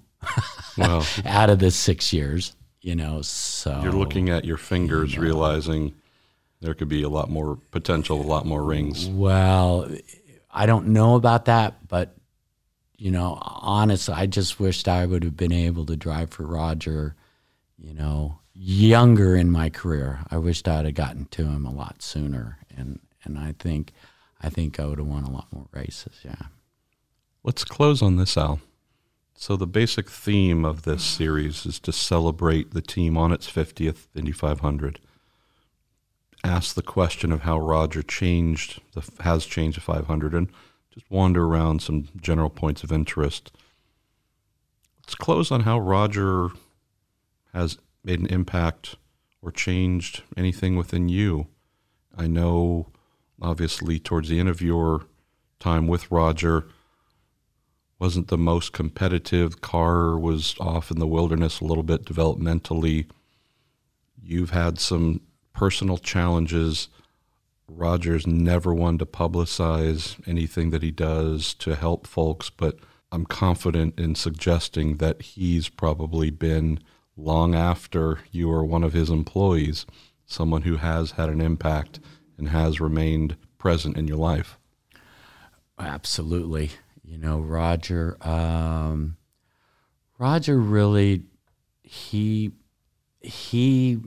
well, 0.78 1.06
out 1.26 1.50
of 1.50 1.60
the 1.60 1.72
six 1.72 2.12
years. 2.12 2.56
You 2.82 2.96
know, 2.96 3.22
so 3.22 3.82
you're 3.84 3.92
looking 3.92 4.30
at 4.30 4.46
your 4.46 4.58
fingers, 4.58 5.14
you 5.14 5.20
know, 5.20 5.26
realizing 5.26 5.94
there 6.62 6.74
could 6.74 6.88
be 6.88 7.04
a 7.04 7.10
lot 7.10 7.30
more 7.30 7.58
potential, 7.72 8.22
a 8.22 8.24
lot 8.24 8.46
more 8.46 8.64
rings. 8.64 9.08
Well, 9.08 9.90
I 10.52 10.66
don't 10.66 10.88
know 10.88 11.16
about 11.16 11.46
that, 11.46 11.88
but 11.88 12.16
you 12.98 13.12
know, 13.12 13.38
honestly, 13.42 14.14
I 14.14 14.26
just 14.26 14.60
wished 14.60 14.88
I 14.88 15.06
would 15.06 15.24
have 15.24 15.38
been 15.38 15.54
able 15.54 15.86
to 15.86 15.96
drive 15.96 16.32
for 16.32 16.46
Roger. 16.46 17.16
You 17.78 17.94
know, 17.94 18.40
younger 18.54 19.36
in 19.36 19.52
my 19.52 19.70
career. 19.70 20.20
I 20.30 20.38
wished 20.38 20.68
I'd 20.68 20.86
have 20.86 20.94
gotten 20.96 21.26
to 21.26 21.46
him 21.46 21.66
a 21.66 21.72
lot 21.72 22.02
sooner, 22.02 22.60
and 22.76 23.00
and 23.24 23.38
I 23.38 23.56
think 23.58 23.94
I 24.42 24.50
think 24.50 24.80
I 24.80 24.86
would 24.86 25.00
have 25.00 25.08
won 25.08 25.24
a 25.24 25.32
lot 25.32 25.52
more 25.54 25.68
races. 25.72 26.20
Yeah. 26.24 26.48
Let's 27.44 27.64
close 27.64 28.02
on 28.02 28.18
this, 28.18 28.38
Al. 28.38 28.60
So 29.34 29.56
the 29.56 29.68
basic 29.68 30.10
theme 30.10 30.66
of 30.66 30.82
this 30.82 31.04
series 31.04 31.66
is 31.66 31.80
to 31.82 31.94
celebrate 31.94 32.74
the 32.74 32.82
team 32.82 33.18
on 33.18 33.32
its 33.32 33.50
50th 33.50 34.08
Indy 34.14 34.34
500. 34.34 35.00
Ask 36.44 36.76
the 36.76 36.82
question 36.82 37.32
of 37.32 37.42
how 37.42 37.60
Roger 37.60 38.02
changed 38.02 38.82
the 38.94 39.08
has 39.24 39.46
changed 39.46 39.78
the 39.78 39.82
500 39.82 40.34
and 40.34 40.50
just 40.94 41.10
wander 41.12 41.46
around 41.46 41.82
some 41.82 42.08
general 42.20 42.50
points 42.50 42.84
of 42.84 42.92
interest. 42.92 43.52
Let's 45.02 45.16
close 45.16 45.52
on 45.52 45.62
how 45.62 45.80
Roger 45.80 46.50
has 47.54 47.78
made 48.04 48.20
an 48.20 48.28
impact 48.28 48.96
or 49.42 49.52
changed 49.52 50.24
anything 50.38 50.76
within 50.76 51.10
you. 51.10 51.48
I 52.18 52.28
know 52.28 52.88
obviously 53.42 54.00
towards 54.00 54.30
the 54.30 54.40
end 54.40 54.50
of 54.50 54.62
your 54.62 55.06
time 55.60 55.88
with 55.88 56.12
Roger 56.12 56.66
wasn't 58.00 58.30
the 58.30 58.38
most 58.38 58.72
competitive. 58.72 59.62
Car 59.62 60.18
was 60.18 60.56
off 60.60 60.90
in 60.90 61.00
the 61.00 61.08
wilderness 61.08 61.60
a 61.60 61.66
little 61.66 61.84
bit 61.84 62.06
developmentally. 62.06 63.08
You've 64.22 64.52
had 64.52 64.80
some 64.80 65.22
personal 65.60 65.98
challenges. 65.98 66.88
Roger's 67.68 68.26
never 68.26 68.74
one 68.74 68.98
to 68.98 69.06
publicize 69.06 70.16
anything 70.26 70.70
that 70.70 70.82
he 70.82 70.90
does 70.90 71.54
to 71.56 71.76
help 71.76 72.08
folks, 72.08 72.50
but 72.50 72.78
I'm 73.12 73.26
confident 73.26 74.00
in 74.00 74.16
suggesting 74.16 74.98
that 74.98 75.22
he's 75.22 75.68
probably 75.68 76.30
been 76.30 76.80
long 77.18 77.56
after 77.56 78.20
you 78.32 78.48
were 78.48 78.64
one 78.64 78.86
of 78.86 78.94
his 78.94 79.10
employees, 79.10 79.86
someone 80.26 80.62
who 80.62 80.78
has 80.78 81.12
had 81.12 81.28
an 81.28 81.42
impact 81.42 82.00
and 82.38 82.48
has 82.48 82.80
remained 82.80 83.36
present 83.58 83.98
in 83.98 84.08
your 84.08 84.16
life. 84.16 84.58
Absolutely. 85.78 86.72
You 87.04 87.18
know, 87.18 87.42
Roger. 87.42 88.16
Um, 88.26 89.18
Roger 90.18 90.58
really, 90.58 91.24
he 91.84 92.52
he 93.20 94.00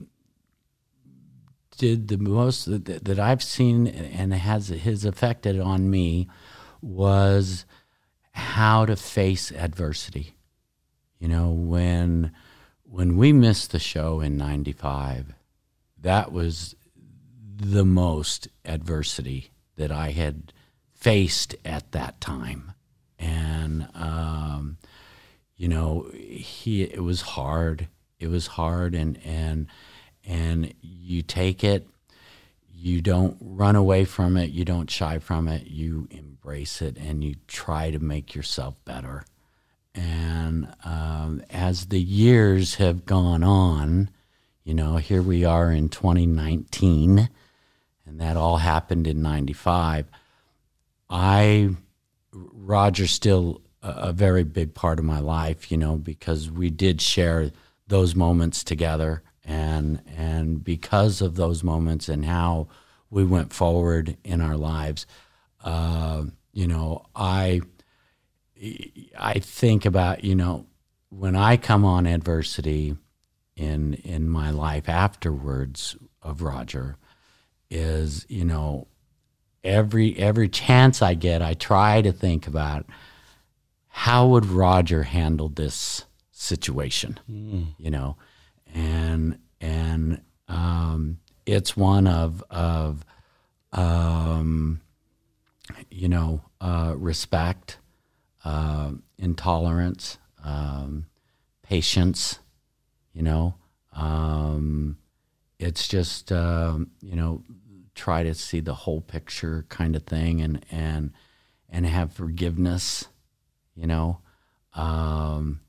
did 1.77 2.07
the 2.07 2.17
most 2.17 2.65
that, 2.65 3.05
that 3.05 3.19
I've 3.19 3.43
seen 3.43 3.87
and 3.87 4.33
has 4.33 4.67
his 4.67 5.05
affected 5.05 5.59
on 5.59 5.89
me 5.89 6.29
was 6.81 7.65
how 8.31 8.85
to 8.85 8.95
face 8.95 9.51
adversity. 9.51 10.35
You 11.19 11.27
know, 11.27 11.51
when 11.51 12.31
when 12.83 13.17
we 13.17 13.33
missed 13.33 13.71
the 13.71 13.79
show 13.79 14.19
in 14.19 14.37
95, 14.37 15.33
that 15.99 16.31
was 16.31 16.75
the 17.55 17.85
most 17.85 18.47
adversity 18.65 19.51
that 19.77 19.91
I 19.91 20.11
had 20.11 20.53
faced 20.93 21.55
at 21.65 21.91
that 21.91 22.21
time 22.21 22.73
and 23.23 23.87
um, 23.93 24.77
you 25.55 25.67
know 25.67 26.09
he 26.13 26.83
it 26.83 27.03
was 27.03 27.21
hard 27.21 27.87
it 28.19 28.27
was 28.27 28.47
hard 28.47 28.93
and 28.93 29.19
and 29.23 29.67
and 30.25 30.73
you 30.81 31.21
take 31.21 31.63
it. 31.63 31.87
You 32.73 33.01
don't 33.01 33.37
run 33.39 33.75
away 33.75 34.05
from 34.05 34.37
it. 34.37 34.49
You 34.49 34.65
don't 34.65 34.89
shy 34.89 35.19
from 35.19 35.47
it. 35.47 35.67
You 35.67 36.07
embrace 36.11 36.81
it 36.81 36.97
and 36.97 37.23
you 37.23 37.35
try 37.47 37.91
to 37.91 37.99
make 37.99 38.35
yourself 38.35 38.75
better. 38.85 39.25
And 39.95 40.73
um, 40.83 41.43
as 41.49 41.87
the 41.87 42.01
years 42.01 42.75
have 42.75 43.05
gone 43.05 43.43
on 43.43 44.09
you 44.63 44.73
know 44.73 44.95
here 44.95 45.21
we 45.21 45.43
are 45.43 45.73
in 45.73 45.89
2019 45.89 47.29
and 48.05 48.21
that 48.21 48.37
all 48.37 48.55
happened 48.55 49.05
in 49.05 49.21
95 49.21 50.05
i 51.09 51.69
Roger's 52.33 53.11
still 53.11 53.61
a, 53.81 53.89
a 53.89 54.13
very 54.13 54.43
big 54.43 54.73
part 54.73 54.99
of 54.99 55.05
my 55.05 55.19
life, 55.19 55.71
you 55.71 55.77
know, 55.77 55.95
because 55.95 56.49
we 56.49 56.69
did 56.69 57.01
share 57.01 57.51
those 57.87 58.15
moments 58.15 58.63
together, 58.63 59.21
and 59.45 60.01
and 60.15 60.63
because 60.63 61.21
of 61.21 61.35
those 61.35 61.63
moments 61.63 62.07
and 62.09 62.25
how 62.25 62.67
we 63.09 63.23
went 63.23 63.53
forward 63.53 64.17
in 64.23 64.41
our 64.41 64.57
lives, 64.57 65.05
uh, 65.63 66.23
you 66.53 66.67
know, 66.67 67.05
I 67.15 67.61
I 69.17 69.39
think 69.39 69.85
about 69.85 70.23
you 70.23 70.35
know 70.35 70.65
when 71.09 71.35
I 71.35 71.57
come 71.57 71.85
on 71.85 72.05
adversity 72.05 72.95
in 73.55 73.95
in 73.95 74.29
my 74.29 74.51
life 74.51 74.89
afterwards 74.89 75.95
of 76.21 76.41
Roger 76.41 76.97
is 77.69 78.25
you 78.29 78.45
know 78.45 78.87
every 79.63 80.17
every 80.17 80.49
chance 80.49 81.01
I 81.01 81.13
get, 81.13 81.41
I 81.41 81.53
try 81.53 82.01
to 82.01 82.11
think 82.11 82.47
about 82.47 82.85
how 83.87 84.27
would 84.27 84.45
Roger 84.45 85.03
handle 85.03 85.49
this 85.49 86.05
situation, 86.31 87.19
mm. 87.29 87.67
you 87.77 87.91
know, 87.91 88.17
and 88.73 89.39
and 89.61 90.21
um, 90.47 91.19
it's 91.45 91.77
one 91.77 92.07
of 92.07 92.43
of 92.49 93.05
um, 93.71 94.81
you 95.89 96.07
know 96.09 96.41
uh, 96.61 96.93
respect, 96.97 97.77
uh, 98.45 98.91
intolerance, 99.17 100.17
um, 100.43 101.05
patience, 101.63 102.39
you 103.13 103.21
know. 103.21 103.55
Um, 103.95 104.97
it's 105.59 105.87
just 105.87 106.31
um, 106.31 106.91
you 107.01 107.15
know 107.15 107.43
try 107.95 108.23
to 108.23 108.33
see 108.33 108.59
the 108.59 108.73
whole 108.73 109.01
picture 109.01 109.65
kind 109.69 109.95
of 109.95 110.03
thing 110.03 110.41
and 110.41 110.65
and 110.71 111.11
and 111.69 111.85
have 111.85 112.11
forgiveness 112.11 113.07
you 113.75 113.85
know 113.87 114.19
Um, 114.73 115.61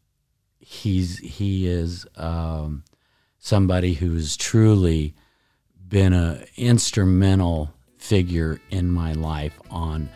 he's 0.58 1.18
he 1.18 1.66
is 1.66 2.06
um, 2.16 2.84
somebody 3.44 3.92
who's 3.92 4.38
truly 4.38 5.14
been 5.86 6.14
an 6.14 6.42
instrumental 6.56 7.70
figure 7.98 8.58
in 8.70 8.90
my 8.90 9.12
life 9.12 9.60
on 9.68 10.08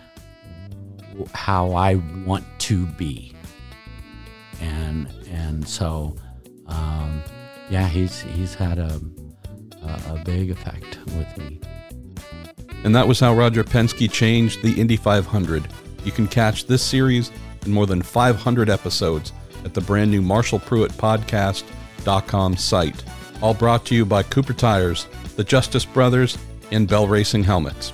how 1.34 1.72
I 1.72 1.96
want 2.24 2.46
to 2.60 2.86
be, 2.86 3.34
and 4.62 5.12
and 5.30 5.68
so 5.68 6.16
um, 6.68 7.22
yeah, 7.68 7.86
he's 7.86 8.22
he's 8.22 8.54
had 8.54 8.78
a, 8.78 8.98
a 9.82 10.22
big 10.24 10.50
effect 10.50 10.98
with 11.08 11.36
me. 11.36 11.60
And 12.82 12.96
that 12.96 13.06
was 13.06 13.20
how 13.20 13.34
Roger 13.34 13.62
Penske 13.62 14.10
changed 14.10 14.62
the 14.62 14.80
Indy 14.80 14.96
500. 14.96 15.68
You 16.02 16.12
can 16.12 16.28
catch 16.28 16.66
this 16.66 16.82
series 16.82 17.30
and 17.64 17.74
more 17.74 17.86
than 17.86 18.00
500 18.00 18.70
episodes 18.70 19.34
at 19.66 19.74
the 19.74 19.82
brand 19.82 20.10
new 20.10 20.22
Marshall 20.22 20.60
Pruett 20.60 20.92
Podcast.com 20.92 22.56
site. 22.56 23.04
All 23.40 23.55
brought 23.55 23.85
to 23.87 23.94
you 23.94 24.05
by 24.05 24.22
Cooper 24.22 24.53
Tires, 24.53 25.07
the 25.37 25.44
Justice 25.44 25.85
Brothers, 25.85 26.37
and 26.70 26.88
Bell 26.88 27.07
Racing 27.07 27.44
Helmets. 27.44 27.92